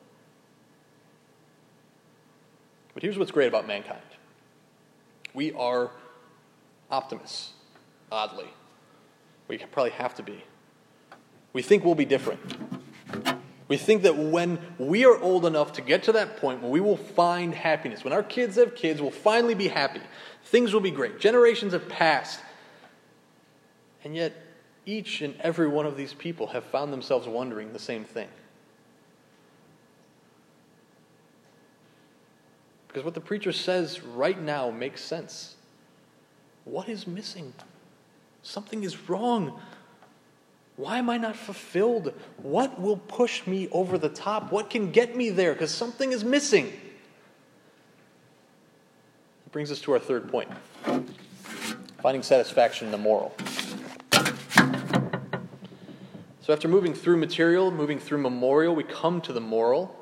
But 2.93 3.03
here's 3.03 3.19
what's 3.19 3.31
great 3.31 3.49
about 3.49 3.67
mankind 3.67 4.03
we 5.35 5.53
are 5.53 5.91
optimists, 6.91 7.53
oddly. 8.13 8.49
We 9.49 9.59
probably 9.59 9.93
have 9.93 10.15
to 10.17 10.23
be. 10.23 10.45
We 11.53 11.63
think 11.63 11.85
we'll 11.85 11.95
be 11.95 12.05
different. 12.05 12.41
We 13.69 13.77
think 13.77 14.03
that 14.03 14.17
when 14.17 14.59
we 14.79 15.05
are 15.05 15.17
old 15.17 15.47
enough 15.47 15.75
to 15.75 15.81
get 15.81 16.03
to 16.05 16.13
that 16.13 16.39
point 16.39 16.61
when 16.61 16.73
we 16.73 16.81
will 16.81 16.97
find 16.97 17.55
happiness, 17.55 18.03
when 18.03 18.13
our 18.13 18.23
kids 18.23 18.57
have 18.57 18.75
kids, 18.75 19.01
we'll 19.01 19.13
finally 19.13 19.55
be 19.55 19.69
happy. 19.69 20.01
Things 20.45 20.75
will 20.75 20.81
be 20.81 20.91
great. 20.91 21.21
Generations 21.21 21.73
have 21.73 21.89
passed. 21.89 22.41
And 24.03 24.17
yet, 24.17 24.35
each 24.87 25.21
and 25.21 25.35
every 25.41 25.69
one 25.69 25.87
of 25.87 25.97
these 25.97 26.15
people 26.15 26.49
have 26.49 26.65
found 26.65 26.93
themselves 26.93 27.27
wondering 27.27 27.73
the 27.73 27.79
same 27.79 28.05
thing. 28.05 28.29
Because 32.89 33.05
what 33.05 33.15
the 33.15 33.21
preacher 33.21 33.53
says 33.53 34.03
right 34.03 34.41
now 34.41 34.71
makes 34.71 35.03
sense. 35.03 35.55
What 36.65 36.89
is 36.89 37.07
missing? 37.07 37.53
Something 38.43 38.83
is 38.83 39.09
wrong. 39.09 39.61
Why 40.77 40.99
am 40.99 41.11
I 41.11 41.19
not 41.19 41.37
fulfilled? 41.37 42.13
What 42.39 42.81
will 42.81 42.97
push 42.97 43.47
me 43.47 43.69
over 43.71 43.99
the 43.99 44.09
top? 44.09 44.51
What 44.51 44.71
can 44.71 44.91
get 44.91 45.15
me 45.15 45.31
there? 45.31 45.53
Because 45.53 45.73
something 45.73 46.13
is 46.13 46.25
missing. 46.25 46.67
It 49.47 49.53
brings 49.53 49.71
us 49.71 49.81
to 49.83 49.93
our 49.93 49.99
third 49.99 50.29
point 50.29 50.49
finding 52.01 52.23
satisfaction 52.23 52.87
in 52.87 52.93
the 52.93 52.99
moral. 52.99 53.35
So, 56.51 56.55
after 56.55 56.67
moving 56.67 56.95
through 56.95 57.19
material, 57.19 57.71
moving 57.71 58.01
through 58.01 58.19
memorial, 58.19 58.75
we 58.75 58.83
come 58.83 59.21
to 59.21 59.33
the 59.33 59.41
moral. 59.41 59.97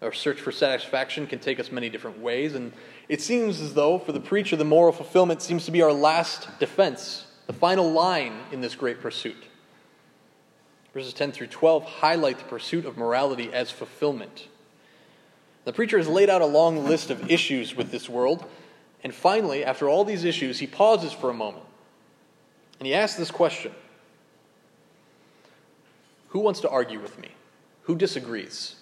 Our 0.00 0.14
search 0.14 0.40
for 0.40 0.50
satisfaction 0.50 1.26
can 1.26 1.40
take 1.40 1.60
us 1.60 1.70
many 1.70 1.90
different 1.90 2.20
ways, 2.20 2.54
and 2.54 2.72
it 3.06 3.20
seems 3.20 3.60
as 3.60 3.74
though 3.74 3.98
for 3.98 4.12
the 4.12 4.18
preacher, 4.18 4.56
the 4.56 4.64
moral 4.64 4.94
fulfillment 4.94 5.42
seems 5.42 5.66
to 5.66 5.70
be 5.70 5.82
our 5.82 5.92
last 5.92 6.48
defense, 6.58 7.26
the 7.46 7.52
final 7.52 7.92
line 7.92 8.32
in 8.50 8.62
this 8.62 8.74
great 8.74 9.02
pursuit. 9.02 9.36
Verses 10.94 11.12
10 11.12 11.32
through 11.32 11.48
12 11.48 11.84
highlight 11.84 12.38
the 12.38 12.44
pursuit 12.44 12.86
of 12.86 12.96
morality 12.96 13.52
as 13.52 13.70
fulfillment. 13.70 14.48
The 15.66 15.74
preacher 15.74 15.98
has 15.98 16.08
laid 16.08 16.30
out 16.30 16.40
a 16.40 16.46
long 16.46 16.86
list 16.86 17.10
of 17.10 17.30
issues 17.30 17.76
with 17.76 17.90
this 17.90 18.08
world, 18.08 18.46
and 19.02 19.14
finally, 19.14 19.66
after 19.66 19.90
all 19.90 20.06
these 20.06 20.24
issues, 20.24 20.60
he 20.60 20.66
pauses 20.66 21.12
for 21.12 21.28
a 21.28 21.34
moment 21.34 21.66
and 22.80 22.86
he 22.86 22.94
asks 22.94 23.18
this 23.18 23.30
question 23.30 23.72
Who 26.34 26.40
wants 26.40 26.58
to 26.60 26.68
argue 26.68 27.00
with 27.00 27.16
me? 27.20 27.28
Who 27.82 27.94
disagrees? 27.94 28.74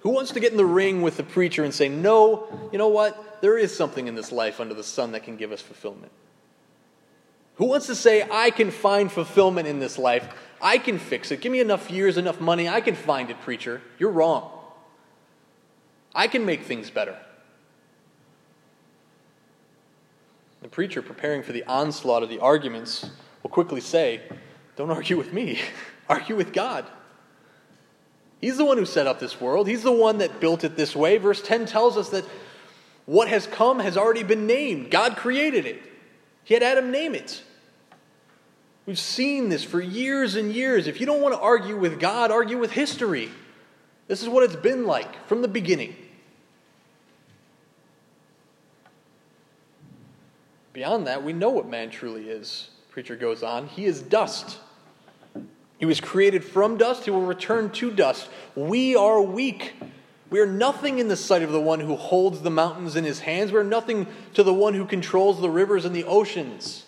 Who 0.00 0.08
wants 0.08 0.30
to 0.32 0.40
get 0.40 0.52
in 0.52 0.56
the 0.56 0.64
ring 0.64 1.02
with 1.02 1.18
the 1.18 1.22
preacher 1.22 1.62
and 1.62 1.74
say, 1.74 1.86
No, 1.86 2.70
you 2.72 2.78
know 2.78 2.88
what? 2.88 3.42
There 3.42 3.58
is 3.58 3.76
something 3.76 4.08
in 4.08 4.14
this 4.14 4.32
life 4.32 4.58
under 4.58 4.72
the 4.72 4.82
sun 4.82 5.12
that 5.12 5.22
can 5.22 5.36
give 5.36 5.52
us 5.52 5.60
fulfillment. 5.60 6.10
Who 7.56 7.66
wants 7.66 7.88
to 7.88 7.94
say, 7.94 8.26
I 8.30 8.48
can 8.48 8.70
find 8.70 9.12
fulfillment 9.12 9.68
in 9.68 9.80
this 9.80 9.98
life? 9.98 10.26
I 10.62 10.78
can 10.78 10.98
fix 10.98 11.30
it. 11.30 11.42
Give 11.42 11.52
me 11.52 11.60
enough 11.60 11.90
years, 11.90 12.16
enough 12.16 12.40
money. 12.40 12.70
I 12.70 12.80
can 12.80 12.94
find 12.94 13.28
it, 13.28 13.38
preacher. 13.42 13.82
You're 13.98 14.10
wrong. 14.10 14.50
I 16.14 16.26
can 16.26 16.46
make 16.46 16.62
things 16.62 16.88
better. 16.88 17.18
The 20.62 20.68
preacher, 20.68 21.02
preparing 21.02 21.42
for 21.42 21.52
the 21.52 21.64
onslaught 21.64 22.22
of 22.22 22.30
the 22.30 22.38
arguments, 22.38 23.10
will 23.42 23.50
quickly 23.50 23.82
say, 23.82 24.22
Don't 24.76 24.90
argue 24.90 25.18
with 25.18 25.34
me, 25.34 25.60
argue 26.08 26.36
with 26.36 26.52
God. 26.52 26.86
He's 28.40 28.56
the 28.56 28.64
one 28.64 28.78
who 28.78 28.84
set 28.84 29.06
up 29.06 29.18
this 29.20 29.40
world, 29.40 29.68
He's 29.68 29.82
the 29.82 29.92
one 29.92 30.18
that 30.18 30.40
built 30.40 30.64
it 30.64 30.76
this 30.76 30.94
way. 30.94 31.18
Verse 31.18 31.42
10 31.42 31.66
tells 31.66 31.96
us 31.96 32.10
that 32.10 32.24
what 33.06 33.28
has 33.28 33.46
come 33.46 33.80
has 33.80 33.96
already 33.96 34.22
been 34.22 34.46
named. 34.46 34.90
God 34.90 35.16
created 35.16 35.66
it, 35.66 35.82
He 36.44 36.54
had 36.54 36.62
Adam 36.62 36.90
name 36.90 37.14
it. 37.14 37.42
We've 38.86 38.98
seen 38.98 39.50
this 39.50 39.64
for 39.64 39.82
years 39.82 40.34
and 40.34 40.50
years. 40.50 40.86
If 40.86 40.98
you 40.98 41.04
don't 41.04 41.20
want 41.20 41.34
to 41.34 41.40
argue 41.40 41.76
with 41.76 42.00
God, 42.00 42.30
argue 42.30 42.56
with 42.56 42.70
history. 42.70 43.28
This 44.06 44.22
is 44.22 44.30
what 44.30 44.44
it's 44.44 44.56
been 44.56 44.86
like 44.86 45.26
from 45.26 45.42
the 45.42 45.48
beginning. 45.48 45.94
Beyond 50.72 51.06
that, 51.06 51.22
we 51.22 51.34
know 51.34 51.50
what 51.50 51.68
man 51.68 51.90
truly 51.90 52.30
is. 52.30 52.70
Preacher 52.90 53.14
goes 53.14 53.42
on. 53.42 53.66
He 53.66 53.84
is 53.84 54.00
dust. 54.00 54.58
He 55.78 55.86
was 55.86 56.00
created 56.00 56.44
from 56.44 56.76
dust. 56.76 57.04
He 57.04 57.10
will 57.10 57.22
return 57.22 57.70
to 57.70 57.90
dust. 57.90 58.28
We 58.54 58.96
are 58.96 59.22
weak. 59.22 59.74
We 60.30 60.40
are 60.40 60.46
nothing 60.46 60.98
in 60.98 61.08
the 61.08 61.16
sight 61.16 61.42
of 61.42 61.52
the 61.52 61.60
one 61.60 61.80
who 61.80 61.96
holds 61.96 62.40
the 62.40 62.50
mountains 62.50 62.96
in 62.96 63.04
his 63.04 63.20
hands. 63.20 63.52
We 63.52 63.58
are 63.58 63.64
nothing 63.64 64.06
to 64.34 64.42
the 64.42 64.52
one 64.52 64.74
who 64.74 64.84
controls 64.84 65.40
the 65.40 65.48
rivers 65.48 65.84
and 65.84 65.94
the 65.94 66.04
oceans. 66.04 66.84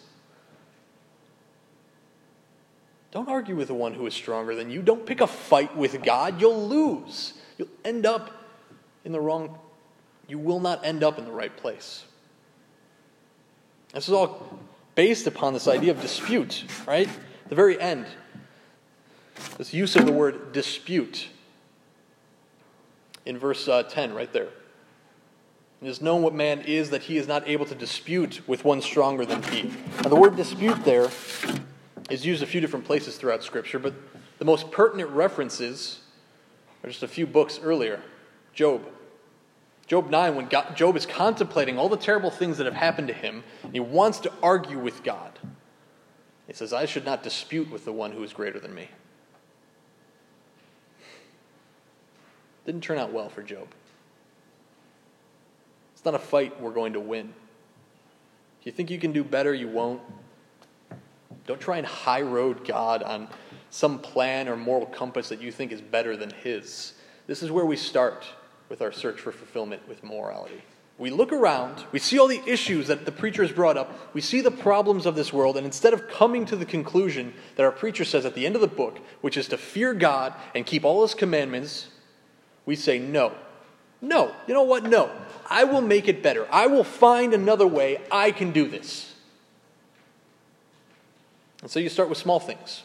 Don't 3.13 3.29
argue 3.29 3.57
with 3.57 3.69
the 3.69 3.75
one 3.75 3.95
who 3.95 4.07
is 4.07 4.15
stronger 4.15 4.55
than 4.55 4.71
you. 4.71 4.83
Don't 4.83 5.07
pick 5.07 5.21
a 5.21 5.27
fight 5.27 5.77
with 5.77 6.03
God. 6.03 6.41
You'll 6.41 6.69
lose. 6.69 7.35
You'll 7.59 7.69
end 7.85 8.07
up 8.07 8.31
in 9.05 9.13
the 9.13 9.21
wrong, 9.21 9.59
you 10.29 10.39
will 10.39 10.61
not 10.61 10.85
end 10.85 11.03
up 11.03 11.19
in 11.19 11.25
the 11.25 11.33
right 11.33 11.57
place. 11.57 12.05
This 13.93 14.09
is 14.09 14.15
all 14.15 14.59
based 14.95 15.27
upon 15.27 15.55
this 15.55 15.67
idea 15.67 15.91
of 15.91 16.01
dispute, 16.01 16.65
right? 16.87 17.09
The 17.49 17.55
very 17.55 17.81
end. 17.81 18.07
This 19.59 19.75
use 19.75 19.97
of 19.97 20.07
the 20.07 20.13
word 20.13 20.53
dispute 20.53 21.29
in 23.27 23.39
verse 23.39 23.69
uh, 23.69 23.83
10, 23.83 24.15
right 24.15 24.33
there. 24.33 24.49
It 25.83 25.89
is 25.89 26.03
known 26.03 26.23
what 26.23 26.35
man 26.35 26.61
is 26.61 26.91
that 26.91 27.03
he 27.03 27.17
is 27.17 27.27
not 27.27 27.49
able 27.49 27.65
to 27.67 27.75
dispute 27.75 28.47
with 28.47 28.65
one 28.65 28.83
stronger 28.83 29.25
than 29.25 29.43
he. 29.45 29.71
Now, 30.03 30.11
the 30.11 30.17
word 30.17 30.37
dispute 30.37 30.85
there 30.85 31.09
is 32.11 32.27
used 32.27 32.43
a 32.43 32.47
few 32.47 32.61
different 32.61 32.85
places 32.85 33.17
throughout 33.17 33.43
Scripture, 33.43 33.79
but 33.79 33.95
the 34.39 34.45
most 34.45 34.71
pertinent 34.71 35.11
references 35.11 36.01
are 36.83 36.91
just 36.91 37.03
a 37.03 37.09
few 37.09 37.27
books 37.27 37.61
earlier. 37.63 38.01
Job. 38.53 38.83
Job 39.87 40.11
9, 40.11 40.37
when 40.37 40.47
God, 40.47 40.77
Job 40.77 40.97
is 40.97 41.05
contemplating 41.05 41.79
all 41.79 41.89
the 41.89 41.97
terrible 41.97 42.31
things 42.31 42.59
that 42.59 42.65
have 42.65 42.75
happened 42.75 43.09
to 43.09 43.15
him, 43.15 43.43
and 43.63 43.73
he 43.73 43.81
wants 43.81 44.21
to 44.21 44.33
argue 44.43 44.79
with 44.79 45.03
God. 45.03 45.39
He 46.47 46.53
says, 46.53 46.73
I 46.73 46.85
should 46.85 47.05
not 47.05 47.23
dispute 47.23 47.71
with 47.71 47.85
the 47.85 47.93
one 47.93 48.13
who 48.13 48.23
is 48.23 48.33
greater 48.33 48.61
than 48.61 48.75
me. 48.75 48.89
Didn't 52.67 52.83
turn 52.83 52.99
out 52.99 53.13
well 53.13 53.29
for 53.29 53.43
Job. 53.43 53.69
It's 55.95 56.05
not 56.05 56.15
a 56.15 56.19
fight 56.19 56.61
we're 56.61 56.73
going 56.73 56.95
to 56.95 57.01
win. 57.01 57.35
If 58.61 58.67
you 58.67 58.73
think 58.73 58.91
you 58.91 58.99
can 58.99 59.13
do 59.13 59.25
better, 59.25 59.55
you 59.55 59.69
won't. 59.69 60.01
Don't 61.47 61.61
try 61.61 61.79
and 61.79 61.87
high 61.87 62.23
road 62.23 62.67
God 62.67 63.03
on 63.03 63.29
some 63.71 63.99
plan 63.99 64.49
or 64.49 64.57
moral 64.57 64.87
compass 64.87 65.29
that 65.31 65.41
you 65.41 65.51
think 65.51 65.73
is 65.73 65.81
better 65.81 66.17
than 66.17 66.31
His. 66.31 66.95
This 67.27 67.43
is 67.43 67.51
where 67.51 67.65
we 67.65 67.77
start 67.77 68.27
with 68.69 68.83
our 68.83 68.93
search 68.93 69.21
for 69.21 69.33
fulfillment 69.33 69.87
with 69.89 70.03
morality. 70.03 70.63
We 70.99 71.11
look 71.11 71.33
around, 71.33 71.85
we 71.93 71.99
see 71.99 72.19
all 72.19 72.29
the 72.29 72.43
issues 72.47 72.89
that 72.89 73.07
the 73.07 73.13
preacher 73.13 73.43
has 73.43 73.53
brought 73.53 73.79
up, 73.79 74.15
we 74.15 74.21
see 74.21 74.43
the 74.43 74.51
problems 74.51 75.07
of 75.07 75.15
this 75.15 75.33
world, 75.33 75.57
and 75.57 75.65
instead 75.65 75.95
of 75.95 76.09
coming 76.09 76.45
to 76.47 76.57
the 76.57 76.67
conclusion 76.67 77.33
that 77.57 77.63
our 77.63 77.73
preacher 77.73 78.05
says 78.05 78.27
at 78.27 78.35
the 78.35 78.45
end 78.45 78.55
of 78.55 78.61
the 78.61 78.67
book, 78.67 78.99
which 79.23 79.39
is 79.39 79.49
to 79.49 79.57
fear 79.57 79.95
God 79.95 80.35
and 80.55 80.67
keep 80.67 80.85
all 80.85 81.01
His 81.03 81.15
commandments, 81.15 81.89
we 82.71 82.77
say, 82.77 83.01
no. 83.01 83.33
No. 84.01 84.33
You 84.47 84.55
know 84.55 84.63
what? 84.63 84.85
No. 84.85 85.11
I 85.49 85.65
will 85.65 85.81
make 85.81 86.07
it 86.07 86.23
better. 86.23 86.47
I 86.53 86.69
will 86.69 86.85
find 86.85 87.35
another 87.35 87.67
way. 87.67 88.01
I 88.13 88.31
can 88.31 88.53
do 88.53 88.69
this. 88.69 89.13
And 91.63 91.69
so 91.69 91.81
you 91.81 91.89
start 91.89 92.09
with 92.09 92.17
small 92.17 92.39
things. 92.39 92.85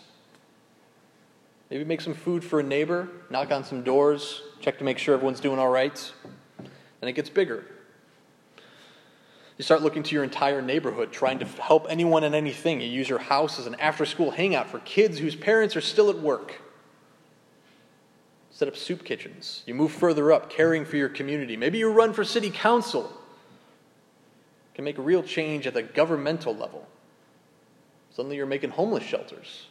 Maybe 1.69 1.83
make 1.83 2.01
some 2.01 2.15
food 2.15 2.43
for 2.43 2.59
a 2.59 2.63
neighbor, 2.63 3.09
knock 3.29 3.51
on 3.51 3.63
some 3.63 3.83
doors, 3.83 4.41
check 4.59 4.79
to 4.79 4.83
make 4.83 4.97
sure 4.97 5.13
everyone's 5.13 5.39
doing 5.39 5.59
all 5.59 5.69
right. 5.69 6.11
Then 6.57 7.07
it 7.07 7.13
gets 7.13 7.29
bigger. 7.29 7.63
You 9.59 9.63
start 9.63 9.83
looking 9.83 10.01
to 10.01 10.15
your 10.15 10.23
entire 10.23 10.63
neighborhood, 10.63 11.11
trying 11.11 11.37
to 11.39 11.45
help 11.45 11.85
anyone 11.91 12.23
and 12.23 12.33
anything. 12.33 12.81
You 12.81 12.87
use 12.87 13.07
your 13.07 13.19
house 13.19 13.59
as 13.59 13.67
an 13.67 13.75
after 13.75 14.03
school 14.07 14.31
hangout 14.31 14.67
for 14.67 14.79
kids 14.79 15.19
whose 15.19 15.35
parents 15.35 15.75
are 15.75 15.81
still 15.81 16.09
at 16.09 16.17
work. 16.17 16.59
Set 18.55 18.69
up 18.69 18.77
soup 18.77 19.03
kitchens. 19.03 19.63
You 19.65 19.73
move 19.73 19.91
further 19.91 20.31
up, 20.31 20.49
caring 20.49 20.85
for 20.85 20.95
your 20.95 21.09
community. 21.09 21.57
Maybe 21.57 21.77
you 21.77 21.91
run 21.91 22.13
for 22.13 22.23
city 22.23 22.49
council. 22.49 23.01
You 23.03 24.75
can 24.75 24.85
make 24.85 24.97
a 24.97 25.01
real 25.01 25.23
change 25.23 25.67
at 25.67 25.73
the 25.73 25.83
governmental 25.83 26.55
level. 26.55 26.87
Suddenly 28.15 28.37
you're 28.37 28.45
making 28.45 28.69
homeless 28.69 29.03
shelters, 29.03 29.67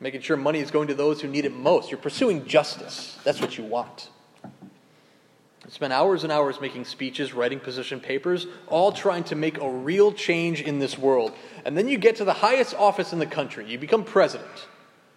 making 0.00 0.22
sure 0.22 0.38
money 0.38 0.60
is 0.60 0.70
going 0.70 0.88
to 0.88 0.94
those 0.94 1.20
who 1.20 1.28
need 1.28 1.44
it 1.44 1.52
most. 1.52 1.90
You're 1.90 2.00
pursuing 2.00 2.46
justice. 2.46 3.18
That's 3.24 3.42
what 3.42 3.58
you 3.58 3.64
want. 3.64 4.08
Spend 5.68 5.92
hours 5.92 6.24
and 6.24 6.32
hours 6.32 6.58
making 6.62 6.86
speeches, 6.86 7.34
writing 7.34 7.60
position 7.60 8.00
papers, 8.00 8.46
all 8.68 8.90
trying 8.90 9.24
to 9.24 9.34
make 9.34 9.60
a 9.60 9.68
real 9.68 10.12
change 10.12 10.62
in 10.62 10.78
this 10.78 10.96
world. 10.96 11.32
And 11.66 11.76
then 11.76 11.88
you 11.88 11.98
get 11.98 12.16
to 12.16 12.24
the 12.24 12.32
highest 12.32 12.74
office 12.74 13.12
in 13.12 13.18
the 13.18 13.26
country. 13.26 13.68
You 13.68 13.76
become 13.76 14.02
president. 14.02 14.66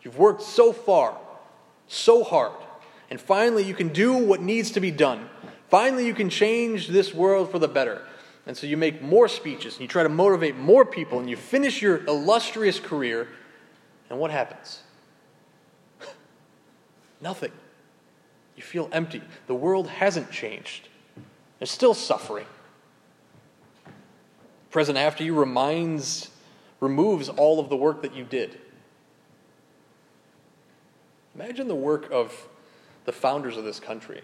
You've 0.01 0.17
worked 0.17 0.41
so 0.41 0.73
far, 0.73 1.17
so 1.89 2.23
hard. 2.23 2.53
And 3.09 3.19
finally, 3.19 3.63
you 3.63 3.73
can 3.73 3.89
do 3.89 4.13
what 4.13 4.41
needs 4.41 4.71
to 4.71 4.79
be 4.79 4.91
done. 4.91 5.29
Finally, 5.67 6.05
you 6.05 6.13
can 6.13 6.29
change 6.29 6.87
this 6.87 7.13
world 7.13 7.51
for 7.51 7.59
the 7.59 7.67
better. 7.67 8.01
And 8.45 8.55
so 8.55 8.65
you 8.65 8.77
make 8.77 9.01
more 9.01 9.27
speeches 9.27 9.73
and 9.73 9.81
you 9.81 9.87
try 9.87 10.03
to 10.03 10.09
motivate 10.09 10.55
more 10.55 10.85
people 10.85 11.19
and 11.19 11.29
you 11.29 11.35
finish 11.35 11.81
your 11.81 12.03
illustrious 12.05 12.79
career. 12.79 13.27
And 14.09 14.19
what 14.19 14.31
happens? 14.31 14.81
Nothing. 17.21 17.51
You 18.55 18.63
feel 18.63 18.89
empty. 18.91 19.21
The 19.47 19.55
world 19.55 19.87
hasn't 19.87 20.31
changed, 20.31 20.87
there's 21.59 21.71
still 21.71 21.93
suffering. 21.93 22.45
Present 24.71 24.99
after 24.99 25.23
you 25.23 25.33
reminds, 25.33 26.29
removes 26.79 27.27
all 27.27 27.59
of 27.59 27.69
the 27.69 27.75
work 27.75 28.03
that 28.03 28.15
you 28.15 28.23
did. 28.23 28.59
Imagine 31.35 31.67
the 31.67 31.75
work 31.75 32.09
of 32.11 32.47
the 33.05 33.11
founders 33.11 33.57
of 33.57 33.63
this 33.63 33.79
country. 33.79 34.21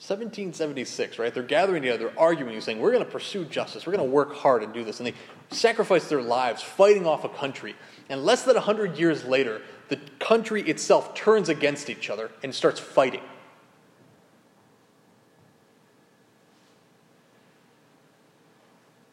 1776, 0.00 1.18
right? 1.18 1.34
They're 1.34 1.42
gathering 1.42 1.82
together, 1.82 2.06
they're 2.06 2.18
arguing, 2.18 2.58
saying, 2.62 2.80
We're 2.80 2.92
going 2.92 3.04
to 3.04 3.10
pursue 3.10 3.44
justice, 3.44 3.86
we're 3.86 3.94
going 3.94 4.08
to 4.08 4.10
work 4.10 4.34
hard 4.34 4.62
and 4.62 4.72
do 4.72 4.82
this. 4.82 4.98
And 4.98 5.06
they 5.06 5.14
sacrifice 5.50 6.08
their 6.08 6.22
lives 6.22 6.62
fighting 6.62 7.06
off 7.06 7.24
a 7.24 7.28
country. 7.28 7.76
And 8.08 8.24
less 8.24 8.44
than 8.44 8.54
100 8.54 8.98
years 8.98 9.24
later, 9.24 9.60
the 9.88 9.96
country 10.18 10.62
itself 10.62 11.14
turns 11.14 11.50
against 11.50 11.90
each 11.90 12.08
other 12.08 12.30
and 12.42 12.54
starts 12.54 12.80
fighting. 12.80 13.22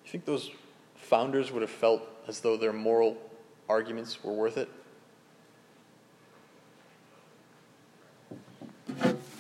You 0.06 0.12
think 0.12 0.24
those 0.24 0.52
founders 0.96 1.52
would 1.52 1.64
have 1.64 1.70
felt 1.70 2.02
as 2.30 2.40
though 2.40 2.56
their 2.56 2.72
moral 2.72 3.18
arguments 3.68 4.24
were 4.24 4.32
worth 4.32 4.58
it? 4.58 4.70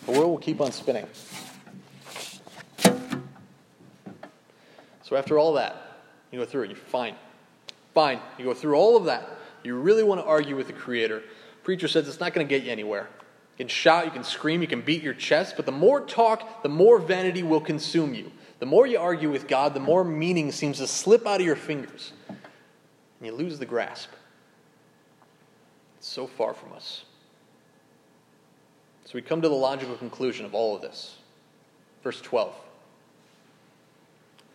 The 0.08 0.14
world 0.14 0.32
will 0.32 0.38
keep 0.38 0.62
on 0.62 0.72
spinning. 0.72 1.06
So 5.04 5.16
after 5.16 5.38
all 5.38 5.54
that, 5.54 6.02
you 6.32 6.40
go 6.40 6.46
through 6.46 6.64
it, 6.64 6.70
you're 6.70 6.78
fine. 6.78 7.16
Fine. 7.94 8.20
You 8.38 8.46
go 8.46 8.54
through 8.54 8.76
all 8.76 8.96
of 8.96 9.06
that. 9.06 9.28
You 9.64 9.76
really 9.76 10.04
want 10.04 10.22
to 10.22 10.26
argue 10.26 10.56
with 10.56 10.68
the 10.68 10.74
Creator. 10.74 11.24
Preacher 11.64 11.90
says 11.90 12.08
it's 12.08 12.22
not 12.22 12.34
going 12.34 12.48
to 12.48 12.50
get 12.50 12.64
you 12.64 12.72
anywhere. 12.72 13.10
You 13.58 13.66
can 13.66 13.68
shout, 13.68 14.06
you 14.06 14.12
can 14.12 14.24
scream, 14.24 14.62
you 14.62 14.68
can 14.68 14.82
beat 14.82 15.04
your 15.04 15.14
chest, 15.14 15.56
but 15.58 15.66
the 15.66 15.72
more 15.74 16.00
talk, 16.00 16.64
the 16.64 16.70
more 16.70 17.00
vanity 17.00 17.44
will 17.44 17.60
consume 17.60 18.14
you. 18.14 18.32
The 18.60 18.66
more 18.66 18.88
you 18.88 19.00
argue 19.00 19.30
with 19.30 19.48
God, 19.48 19.74
the 19.74 19.80
more 19.82 20.04
meaning 20.06 20.54
seems 20.54 20.78
to 20.78 20.88
slip 20.88 21.28
out 21.28 21.42
of 21.42 21.46
your 21.46 21.56
fingers. 21.58 22.14
And 22.30 22.38
you 23.22 23.34
lose 23.34 23.60
the 23.60 23.66
grasp. 23.66 24.10
It's 25.98 26.08
so 26.08 26.28
far 26.28 26.54
from 26.54 26.72
us. 26.74 27.04
So 29.08 29.14
we 29.14 29.22
come 29.22 29.42
to 29.42 29.48
the 29.48 29.56
logical 29.56 29.96
conclusion 29.96 30.46
of 30.46 30.54
all 30.54 30.76
of 30.76 30.82
this. 30.82 31.16
Verse 32.04 32.20
12 32.20 32.54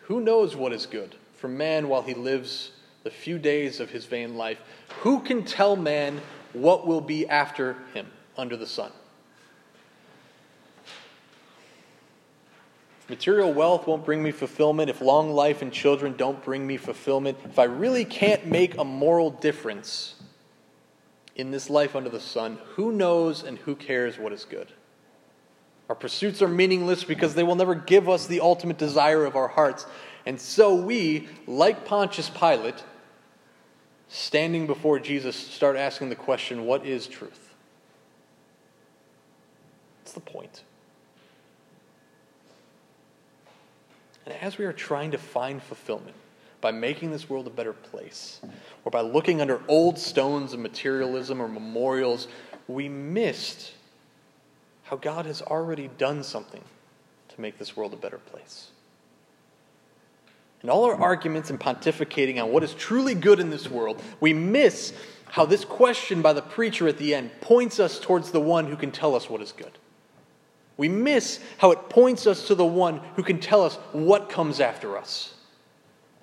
Who 0.01 0.21
knows 0.21 0.55
what 0.55 0.71
is 0.71 0.85
good 0.85 1.15
for 1.33 1.47
man 1.47 1.87
while 1.87 2.03
he 2.03 2.13
lives 2.13 2.69
the 3.01 3.09
few 3.09 3.39
days 3.39 3.79
of 3.79 3.89
his 3.89 4.05
vain 4.05 4.35
life? 4.35 4.59
Who 4.99 5.21
can 5.21 5.43
tell 5.43 5.75
man 5.75 6.21
what 6.53 6.85
will 6.85 7.01
be 7.01 7.27
after 7.27 7.77
him 7.95 8.05
under 8.37 8.55
the 8.55 8.67
sun? 8.67 8.91
Material 13.09 13.51
wealth 13.51 13.87
won't 13.87 14.05
bring 14.05 14.21
me 14.21 14.29
fulfillment, 14.29 14.87
if 14.87 15.01
long 15.01 15.31
life 15.31 15.63
and 15.63 15.73
children 15.73 16.13
don't 16.15 16.43
bring 16.43 16.65
me 16.65 16.77
fulfillment, 16.77 17.39
if 17.43 17.57
I 17.57 17.63
really 17.63 18.05
can't 18.05 18.45
make 18.45 18.77
a 18.77 18.85
moral 18.85 19.31
difference, 19.31 20.13
in 21.35 21.51
this 21.51 21.69
life 21.69 21.95
under 21.95 22.09
the 22.09 22.19
sun, 22.19 22.59
who 22.75 22.91
knows 22.91 23.43
and 23.43 23.57
who 23.59 23.75
cares 23.75 24.17
what 24.17 24.33
is 24.33 24.45
good? 24.45 24.67
Our 25.89 25.95
pursuits 25.95 26.41
are 26.41 26.47
meaningless 26.47 27.03
because 27.03 27.35
they 27.35 27.43
will 27.43 27.55
never 27.55 27.75
give 27.75 28.07
us 28.07 28.27
the 28.27 28.39
ultimate 28.39 28.77
desire 28.77 29.25
of 29.25 29.35
our 29.35 29.47
hearts. 29.47 29.85
And 30.25 30.39
so 30.39 30.75
we, 30.75 31.27
like 31.45 31.85
Pontius 31.85 32.29
Pilate, 32.29 32.83
standing 34.07 34.67
before 34.67 34.99
Jesus, 34.99 35.35
start 35.35 35.75
asking 35.75 36.09
the 36.09 36.15
question 36.15 36.65
what 36.65 36.85
is 36.85 37.07
truth? 37.07 37.53
What's 40.01 40.13
the 40.13 40.19
point? 40.19 40.63
And 44.25 44.35
as 44.35 44.57
we 44.57 44.65
are 44.65 44.73
trying 44.73 45.11
to 45.11 45.17
find 45.17 45.61
fulfillment, 45.61 46.15
by 46.61 46.71
making 46.71 47.11
this 47.11 47.29
world 47.29 47.45
a 47.45 47.49
better 47.49 47.73
place, 47.73 48.39
or 48.85 48.91
by 48.91 49.01
looking 49.01 49.41
under 49.41 49.61
old 49.67 49.97
stones 49.97 50.53
of 50.53 50.59
materialism 50.59 51.41
or 51.41 51.47
memorials, 51.47 52.27
we 52.67 52.89
missed 52.89 53.73
how 54.83 54.97
God 54.97 55.25
has 55.25 55.41
already 55.41 55.89
done 55.97 56.23
something 56.23 56.63
to 57.29 57.41
make 57.41 57.57
this 57.57 57.75
world 57.75 57.93
a 57.93 57.97
better 57.97 58.17
place. 58.17 58.71
In 60.61 60.69
all 60.69 60.85
our 60.85 60.95
arguments 60.95 61.49
and 61.49 61.59
pontificating 61.59 62.41
on 62.41 62.51
what 62.51 62.63
is 62.63 62.73
truly 62.73 63.15
good 63.15 63.39
in 63.39 63.49
this 63.49 63.69
world, 63.69 64.01
we 64.19 64.33
miss 64.33 64.93
how 65.25 65.45
this 65.45 65.65
question 65.65 66.21
by 66.21 66.31
the 66.31 66.41
preacher 66.41 66.87
at 66.87 66.97
the 66.97 67.15
end 67.15 67.31
points 67.41 67.79
us 67.79 67.99
towards 67.99 68.31
the 68.31 68.39
one 68.39 68.67
who 68.67 68.75
can 68.75 68.91
tell 68.91 69.15
us 69.15 69.29
what 69.29 69.41
is 69.41 69.51
good. 69.51 69.71
We 70.77 70.87
miss 70.89 71.39
how 71.57 71.71
it 71.71 71.89
points 71.89 72.27
us 72.27 72.47
to 72.47 72.55
the 72.55 72.65
one 72.65 72.99
who 73.15 73.23
can 73.23 73.39
tell 73.39 73.63
us 73.63 73.75
what 73.91 74.29
comes 74.29 74.59
after 74.59 74.97
us. 74.97 75.33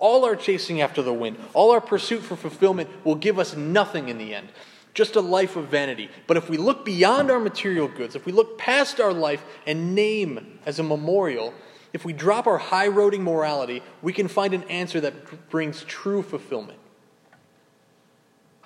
All 0.01 0.25
our 0.25 0.35
chasing 0.35 0.81
after 0.81 1.03
the 1.03 1.13
wind, 1.13 1.37
all 1.53 1.69
our 1.69 1.79
pursuit 1.79 2.23
for 2.23 2.35
fulfillment 2.35 2.89
will 3.05 3.13
give 3.13 3.37
us 3.37 3.55
nothing 3.55 4.09
in 4.09 4.17
the 4.17 4.33
end, 4.33 4.49
just 4.95 5.15
a 5.15 5.21
life 5.21 5.55
of 5.55 5.67
vanity. 5.67 6.09
But 6.25 6.37
if 6.37 6.49
we 6.49 6.57
look 6.57 6.83
beyond 6.83 7.29
our 7.29 7.39
material 7.39 7.87
goods, 7.87 8.15
if 8.15 8.25
we 8.25 8.31
look 8.31 8.57
past 8.57 8.99
our 8.99 9.13
life 9.13 9.45
and 9.67 9.93
name 9.93 10.57
as 10.65 10.79
a 10.79 10.83
memorial, 10.83 11.53
if 11.93 12.03
we 12.03 12.13
drop 12.13 12.47
our 12.47 12.57
high 12.57 12.87
roading 12.87 13.19
morality, 13.19 13.83
we 14.01 14.11
can 14.11 14.27
find 14.27 14.55
an 14.55 14.63
answer 14.63 14.99
that 15.01 15.49
brings 15.51 15.83
true 15.83 16.23
fulfillment. 16.23 16.79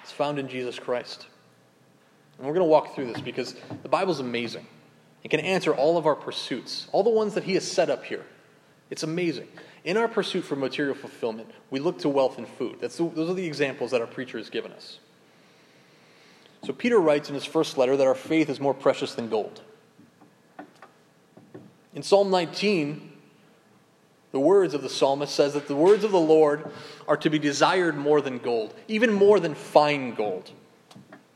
It's 0.02 0.14
found 0.14 0.40
in 0.40 0.48
Jesus 0.48 0.80
Christ. 0.80 1.28
And 2.38 2.48
we're 2.48 2.54
going 2.54 2.66
to 2.66 2.72
walk 2.72 2.96
through 2.96 3.08
this 3.12 3.20
because 3.20 3.58
the 3.84 3.90
Bible's 3.90 4.22
amazing. 4.22 4.66
It 5.26 5.32
can 5.32 5.42
answer 5.42 5.76
all 5.76 5.98
of 5.98 6.06
our 6.06 6.16
pursuits, 6.16 6.88
all 6.94 7.04
the 7.04 7.10
ones 7.10 7.34
that 7.34 7.44
He 7.44 7.56
has 7.56 7.70
set 7.70 7.90
up 7.90 8.06
here. 8.06 8.26
It's 8.90 9.04
amazing. 9.04 9.50
In 9.86 9.98
our 9.98 10.08
pursuit 10.08 10.44
for 10.44 10.56
material 10.56 10.96
fulfillment, 10.96 11.52
we 11.70 11.80
look 11.80 12.00
to 12.00 12.10
wealth 12.10 12.40
and 12.40 12.48
food. 12.48 12.78
That's 12.82 12.98
the, 12.98 13.08
those 13.08 13.30
are 13.30 13.36
the 13.36 13.46
examples 13.46 13.92
that 13.92 14.02
our 14.02 14.08
preacher 14.08 14.40
has 14.40 14.50
given 14.50 14.72
us. 14.72 14.98
So 16.64 16.74
Peter 16.74 17.00
writes 17.00 17.30
in 17.30 17.36
his 17.36 17.46
first 17.46 17.78
letter 17.78 17.96
that 17.96 18.08
our 18.08 18.16
faith 18.16 18.50
is 18.50 18.60
more 18.60 18.74
precious 18.74 19.14
than 19.14 19.30
gold. 19.30 19.62
In 21.94 22.02
Psalm 22.02 22.32
19, 22.32 23.12
the 24.32 24.40
words 24.40 24.74
of 24.74 24.82
the 24.82 24.90
psalmist 24.90 25.34
says 25.36 25.54
that 25.54 25.68
the 25.68 25.76
words 25.76 26.04
of 26.04 26.12
the 26.12 26.20
Lord 26.20 26.72
are 27.08 27.18
to 27.18 27.30
be 27.30 27.38
desired 27.38 27.96
more 27.96 28.22
than 28.22 28.40
gold, 28.40 28.74
even 28.88 29.14
more 29.14 29.40
than 29.40 29.54
fine 29.54 30.16
gold. 30.16 30.50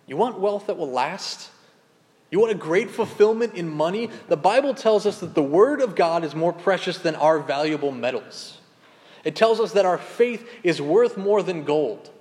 You 0.07 0.17
want 0.17 0.39
wealth 0.39 0.65
that 0.65 0.75
will 0.75 0.89
last? 0.89 1.51
You 2.31 2.39
want 2.39 2.51
a 2.51 2.55
great 2.55 2.89
fulfillment 2.91 3.55
in 3.55 3.69
money? 3.69 4.09
The 4.27 4.37
Bible 4.37 4.73
tells 4.73 5.05
us 5.05 5.19
that 5.19 5.33
the 5.33 5.43
Word 5.43 5.81
of 5.81 5.95
God 5.95 6.23
is 6.23 6.35
more 6.35 6.53
precious 6.53 6.99
than 6.99 7.15
our 7.15 7.39
valuable 7.39 7.91
metals. 7.91 8.59
It 9.23 9.35
tells 9.35 9.59
us 9.59 9.73
that 9.73 9.85
our 9.85 9.97
faith 9.97 10.47
is 10.63 10.81
worth 10.81 11.17
more 11.17 11.41
than 11.41 11.63
gold. 11.63 12.11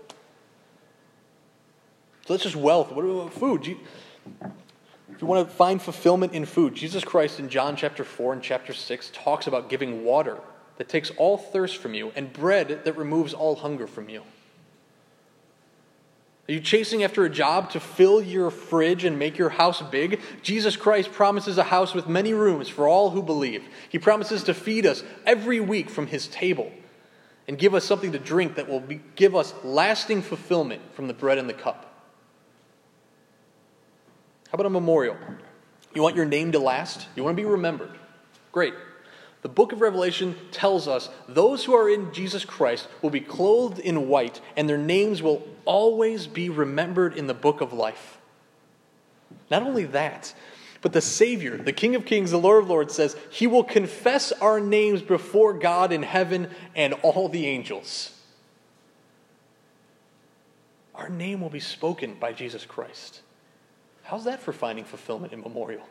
So 2.27 2.35
that's 2.35 2.43
just 2.43 2.57
wealth. 2.57 2.91
What 2.93 3.05
about 3.05 3.33
food? 3.33 3.67
If 3.67 5.23
you 5.23 5.27
want 5.27 5.49
to 5.49 5.55
find 5.55 5.81
fulfillment 5.81 6.33
in 6.33 6.45
food, 6.45 6.75
Jesus 6.75 7.05
Christ 7.05 7.39
in 7.39 7.49
John 7.49 7.77
chapter 7.77 8.05
4 8.05 8.35
and 8.35 8.43
chapter 8.43 8.73
6 8.73 9.11
talks 9.15 9.47
about 9.47 9.69
giving 9.69 10.05
water 10.05 10.39
that 10.77 10.89
takes 10.89 11.11
all 11.17 11.37
thirst 11.37 11.77
from 11.77 11.95
you 11.95 12.13
and 12.15 12.33
bread 12.33 12.85
that 12.85 12.97
removes 12.97 13.35
all 13.35 13.57
hunger 13.57 13.87
from 13.87 14.09
you. 14.09 14.23
Are 16.49 16.53
you 16.55 16.61
chasing 16.61 17.05
after 17.05 17.27
a 17.27 17.31
job 17.31 17.71
to 17.73 17.81
fill 17.81 18.23
your 18.23 18.51
fridge 18.51 19.05
and 19.05 19.19
make 19.19 19.37
your 19.37 19.51
house 19.51 19.83
big? 19.83 20.21
Jesus 20.43 20.77
Christ 20.77 21.13
promises 21.13 21.59
a 21.59 21.65
house 21.65 21.95
with 21.95 22.09
many 22.09 22.33
rooms 22.33 22.71
for 22.71 22.89
all 22.89 23.11
who 23.11 23.23
believe. 23.23 23.65
He 23.91 23.99
promises 23.99 24.45
to 24.45 24.55
feed 24.55 24.87
us 24.87 25.03
every 25.27 25.61
week 25.61 25.91
from 25.91 26.07
his 26.07 26.27
table 26.29 26.73
and 27.47 27.59
give 27.59 27.75
us 27.75 27.85
something 27.85 28.13
to 28.13 28.19
drink 28.19 28.55
that 28.55 28.67
will 28.67 28.81
be, 28.81 29.03
give 29.15 29.37
us 29.37 29.53
lasting 29.63 30.23
fulfillment 30.23 30.81
from 30.95 31.07
the 31.07 31.15
bread 31.15 31.37
and 31.37 31.51
the 31.51 31.55
cup. 31.55 31.85
How 34.49 34.55
about 34.55 34.67
a 34.67 34.71
memorial? 34.71 35.19
You 35.95 36.03
want 36.03 36.17
your 36.17 36.25
name 36.25 36.53
to 36.53 36.59
last? 36.59 37.07
You 37.15 37.25
want 37.25 37.37
to 37.37 37.43
be 37.43 37.49
remembered? 37.49 37.99
Great. 38.53 38.73
The 39.43 39.49
book 39.49 39.73
of 39.73 39.81
Revelation 39.81 40.35
tells 40.51 40.89
us 40.89 41.09
those 41.29 41.65
who 41.65 41.75
are 41.75 41.89
in 41.89 42.13
Jesus 42.13 42.45
Christ 42.45 42.89
will 43.03 43.11
be 43.11 43.21
clothed 43.21 43.79
in 43.79 44.09
white, 44.09 44.41
and 44.57 44.69
their 44.69 44.79
names 44.79 45.23
will 45.23 45.47
always 45.65 46.27
be 46.27 46.49
remembered 46.49 47.17
in 47.17 47.29
the 47.29 47.35
book 47.35 47.61
of 47.61 47.73
life. 47.73 48.19
Not 49.51 49.63
only 49.63 49.85
that, 49.85 50.35
but 50.81 50.93
the 50.93 51.01
Savior, 51.01 51.57
the 51.57 51.73
King 51.73 51.95
of 51.95 52.05
Kings, 52.05 52.31
the 52.31 52.39
Lord 52.39 52.63
of 52.63 52.71
Lords, 52.71 52.95
says 52.95 53.17
he 53.31 53.47
will 53.47 53.65
confess 53.65 54.33
our 54.33 54.61
names 54.61 55.03
before 55.03 55.53
God 55.53 55.93
in 55.93 56.03
heaven 56.03 56.51
and 56.75 56.95
all 57.03 57.29
the 57.29 57.47
angels. 57.47 58.13
Our 60.95 61.09
name 61.09 61.41
will 61.41 61.51
be 61.51 61.61
spoken 61.61 62.15
by 62.15 62.33
Jesus 62.33 62.65
Christ. 62.65 63.23
How's 64.03 64.25
that 64.25 64.41
for 64.41 64.53
finding 64.53 64.85
fulfillment 64.85 65.33
in 65.33 65.41
memorial? 65.41 65.87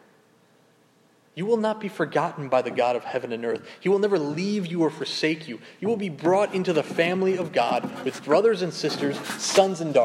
You 1.38 1.46
will 1.46 1.58
not 1.58 1.80
be 1.80 1.88
forgotten 1.88 2.50
by 2.50 2.64
the 2.64 2.72
God 2.72 2.96
of 2.96 3.04
heaven 3.04 3.32
and 3.32 3.46
earth. 3.46 3.62
He 3.80 3.90
will 3.90 4.00
never 4.00 4.18
leave 4.18 4.66
you 4.66 4.82
or 4.82 4.90
forsake 4.90 5.48
you. 5.48 5.60
You 5.80 5.88
will 5.88 5.96
be 5.96 6.10
brought 6.10 6.56
into 6.56 6.74
the 6.74 6.82
family 6.82 7.38
of 7.38 7.52
God 7.52 8.04
with 8.04 8.26
brothers 8.26 8.64
and 8.64 8.74
sisters, 8.74 9.20
sons 9.40 9.80
and, 9.80 9.96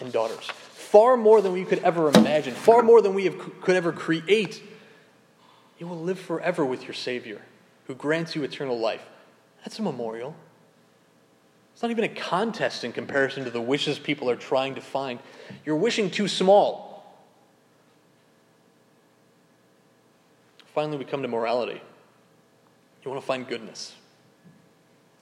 and 0.00 0.12
daughters. 0.12 0.50
Far 0.50 1.16
more 1.16 1.40
than 1.42 1.52
we 1.52 1.64
could 1.64 1.78
ever 1.84 2.08
imagine, 2.08 2.54
far 2.54 2.82
more 2.82 3.00
than 3.00 3.14
we 3.14 3.26
have, 3.26 3.60
could 3.60 3.76
ever 3.76 3.92
create. 3.92 4.64
You 5.78 5.86
will 5.86 6.00
live 6.00 6.18
forever 6.18 6.64
with 6.64 6.82
your 6.82 6.94
Savior, 6.94 7.40
who 7.86 7.94
grants 7.94 8.34
you 8.34 8.42
eternal 8.42 8.76
life. 8.76 9.06
That's 9.62 9.78
a 9.78 9.82
memorial. 9.82 10.34
It's 11.72 11.82
not 11.82 11.92
even 11.92 12.02
a 12.02 12.08
contest 12.08 12.82
in 12.82 12.90
comparison 12.90 13.44
to 13.44 13.50
the 13.50 13.60
wishes 13.60 14.00
people 14.00 14.28
are 14.28 14.34
trying 14.34 14.74
to 14.74 14.80
find. 14.80 15.20
You're 15.64 15.76
wishing 15.76 16.10
too 16.10 16.26
small. 16.26 16.89
Finally, 20.80 20.96
we 20.96 21.04
come 21.04 21.20
to 21.20 21.28
morality. 21.28 21.78
You 23.04 23.10
want 23.10 23.20
to 23.20 23.26
find 23.26 23.46
goodness. 23.46 23.94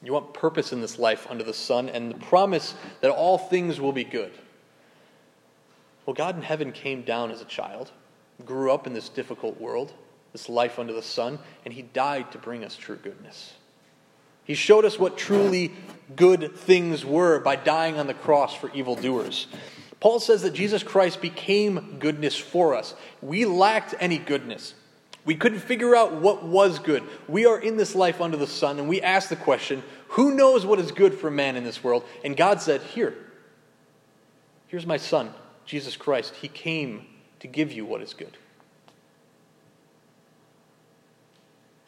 You 0.04 0.12
want 0.12 0.32
purpose 0.32 0.72
in 0.72 0.80
this 0.80 1.00
life 1.00 1.26
under 1.28 1.42
the 1.42 1.52
sun 1.52 1.88
and 1.88 2.12
the 2.12 2.26
promise 2.26 2.76
that 3.00 3.10
all 3.10 3.38
things 3.38 3.80
will 3.80 3.90
be 3.90 4.04
good. 4.04 4.30
Well, 6.06 6.14
God 6.14 6.36
in 6.36 6.42
heaven 6.42 6.70
came 6.70 7.02
down 7.02 7.32
as 7.32 7.40
a 7.40 7.44
child, 7.44 7.90
grew 8.44 8.70
up 8.70 8.86
in 8.86 8.94
this 8.94 9.08
difficult 9.08 9.60
world, 9.60 9.92
this 10.30 10.48
life 10.48 10.78
under 10.78 10.92
the 10.92 11.02
sun, 11.02 11.40
and 11.64 11.74
he 11.74 11.82
died 11.82 12.30
to 12.30 12.38
bring 12.38 12.62
us 12.64 12.76
true 12.76 12.94
goodness. 12.94 13.54
He 14.44 14.54
showed 14.54 14.84
us 14.84 14.96
what 14.96 15.18
truly 15.18 15.72
good 16.14 16.54
things 16.54 17.04
were 17.04 17.40
by 17.40 17.56
dying 17.56 17.98
on 17.98 18.06
the 18.06 18.14
cross 18.14 18.54
for 18.54 18.70
evildoers. 18.70 19.48
Paul 19.98 20.20
says 20.20 20.42
that 20.42 20.52
Jesus 20.52 20.84
Christ 20.84 21.20
became 21.20 21.96
goodness 21.98 22.36
for 22.36 22.76
us. 22.76 22.94
We 23.20 23.44
lacked 23.44 23.96
any 23.98 24.18
goodness. 24.18 24.74
We 25.24 25.34
couldn't 25.34 25.60
figure 25.60 25.94
out 25.94 26.14
what 26.14 26.42
was 26.42 26.78
good. 26.78 27.02
We 27.26 27.44
are 27.46 27.58
in 27.58 27.76
this 27.76 27.94
life 27.94 28.20
under 28.20 28.36
the 28.36 28.46
sun, 28.46 28.78
and 28.78 28.88
we 28.88 29.02
ask 29.02 29.28
the 29.28 29.36
question 29.36 29.82
who 30.08 30.34
knows 30.34 30.64
what 30.64 30.78
is 30.78 30.90
good 30.90 31.14
for 31.14 31.30
man 31.30 31.56
in 31.56 31.64
this 31.64 31.84
world? 31.84 32.04
And 32.24 32.36
God 32.36 32.62
said, 32.62 32.80
Here, 32.80 33.14
here's 34.66 34.86
my 34.86 34.96
son, 34.96 35.34
Jesus 35.66 35.96
Christ. 35.96 36.34
He 36.36 36.48
came 36.48 37.06
to 37.40 37.46
give 37.46 37.72
you 37.72 37.84
what 37.84 38.00
is 38.00 38.14
good. 38.14 38.36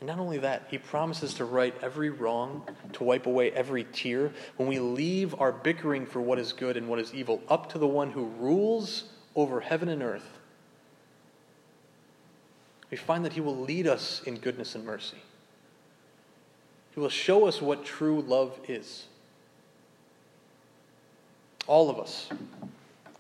And 0.01 0.07
not 0.07 0.19
only 0.19 0.39
that, 0.39 0.67
he 0.71 0.79
promises 0.79 1.35
to 1.35 1.45
right 1.45 1.75
every 1.83 2.09
wrong, 2.09 2.67
to 2.95 3.05
wipe 3.05 3.27
away 3.27 3.51
every 3.53 3.85
tear 3.85 4.33
when 4.57 4.67
we 4.67 4.79
leave 4.79 5.39
our 5.39 5.53
bickering 5.53 6.07
for 6.07 6.23
what 6.23 6.39
is 6.39 6.55
good 6.55 6.79
and 6.79 6.89
what 6.89 6.99
is 6.99 7.13
evil 7.13 7.43
up 7.49 7.71
to 7.73 7.79
the 7.79 7.87
one 7.87 8.11
who 8.11 8.25
rules 8.39 9.05
over 9.37 9.61
heaven 9.61 9.91
and 9.91 10.03
earth 10.03 10.40
we 12.91 12.97
find 12.97 13.25
that 13.25 13.33
He 13.33 13.41
will 13.41 13.57
lead 13.57 13.87
us 13.87 14.23
in 14.25 14.37
goodness 14.37 14.75
and 14.75 14.85
mercy. 14.85 15.19
He 16.93 17.01
will 17.01 17.09
show 17.09 17.47
us 17.47 17.63
what 17.63 17.85
true 17.85 18.21
love 18.21 18.59
is. 18.69 19.07
All 21.67 21.89
of 21.89 22.01
us, 22.01 22.29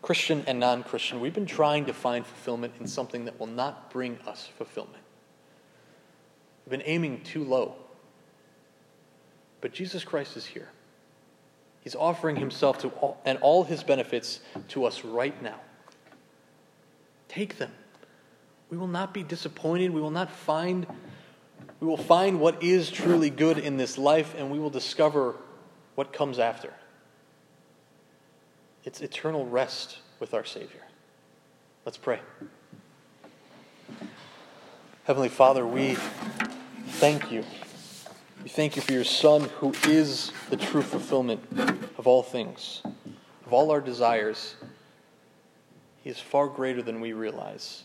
Christian 0.03 0.43
and 0.47 0.59
non 0.59 0.83
Christian, 0.83 1.21
we've 1.21 1.35
been 1.35 1.47
trying 1.47 1.87
to 1.87 1.93
find 1.93 2.27
fulfillment 2.27 2.75
in 2.81 2.87
something 2.87 3.27
that 3.27 3.39
will 3.39 3.47
not 3.47 3.91
bring 3.93 4.19
us 4.27 4.49
fulfillment. 4.59 5.03
We've 6.65 6.73
been 6.73 6.87
aiming 6.87 7.23
too 7.23 7.45
low. 7.45 7.77
But 9.61 9.73
Jesus 9.73 10.05
Christ 10.05 10.37
is 10.37 10.47
here. 10.47 10.69
He's 11.83 11.95
offering 11.95 12.37
himself 12.37 12.79
to 12.79 12.89
all, 12.89 13.21
and 13.25 13.39
all 13.39 13.65
his 13.65 13.83
benefits 13.83 14.41
to 14.69 14.85
us 14.85 15.05
right 15.05 15.41
now. 15.43 15.61
Take 17.29 17.59
them 17.59 17.71
we 18.71 18.77
will 18.77 18.87
not 18.87 19.13
be 19.13 19.23
disappointed. 19.23 19.91
We 19.91 20.01
will 20.01 20.11
not 20.11 20.31
find 20.31 20.87
we 21.81 21.87
will 21.87 21.97
find 21.97 22.41
what 22.41 22.63
is 22.63 22.91
truly 22.91 23.31
good 23.31 23.57
in 23.57 23.79
this 23.79 23.97
life 23.97 24.35
and 24.37 24.51
we 24.51 24.59
will 24.59 24.71
discover 24.71 25.37
what 25.95 26.13
comes 26.13 26.39
after. 26.39 26.75
It's 28.85 29.01
eternal 29.01 29.47
rest 29.47 29.99
with 30.19 30.35
our 30.35 30.45
Savior. 30.45 30.83
Let's 31.87 31.97
pray. 31.97 32.21
Heavenly 35.05 35.31
Father, 35.31 35.67
we 35.67 35.97
thank 36.87 37.33
you. 37.33 37.45
We 38.43 38.51
thank 38.51 38.77
you 38.77 38.83
for 38.83 38.93
your 38.93 39.05
Son, 39.05 39.49
who 39.59 39.73
is 39.89 40.33
the 40.51 40.59
true 40.59 40.83
fulfillment 40.83 41.43
of 41.97 42.07
all 42.07 42.23
things, 42.23 42.83
of 43.47 43.53
all 43.53 43.71
our 43.71 43.81
desires. 43.81 44.55
He 46.05 46.11
is 46.11 46.19
far 46.19 46.49
greater 46.49 46.83
than 46.83 47.01
we 47.01 47.15
realize. 47.15 47.85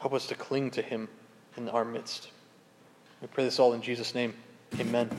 Help 0.00 0.14
us 0.14 0.26
to 0.26 0.34
cling 0.34 0.70
to 0.72 0.82
him 0.82 1.08
in 1.56 1.68
our 1.68 1.84
midst. 1.84 2.30
We 3.20 3.28
pray 3.28 3.44
this 3.44 3.58
all 3.58 3.74
in 3.74 3.82
Jesus' 3.82 4.14
name. 4.14 4.34
Amen. 4.78 5.10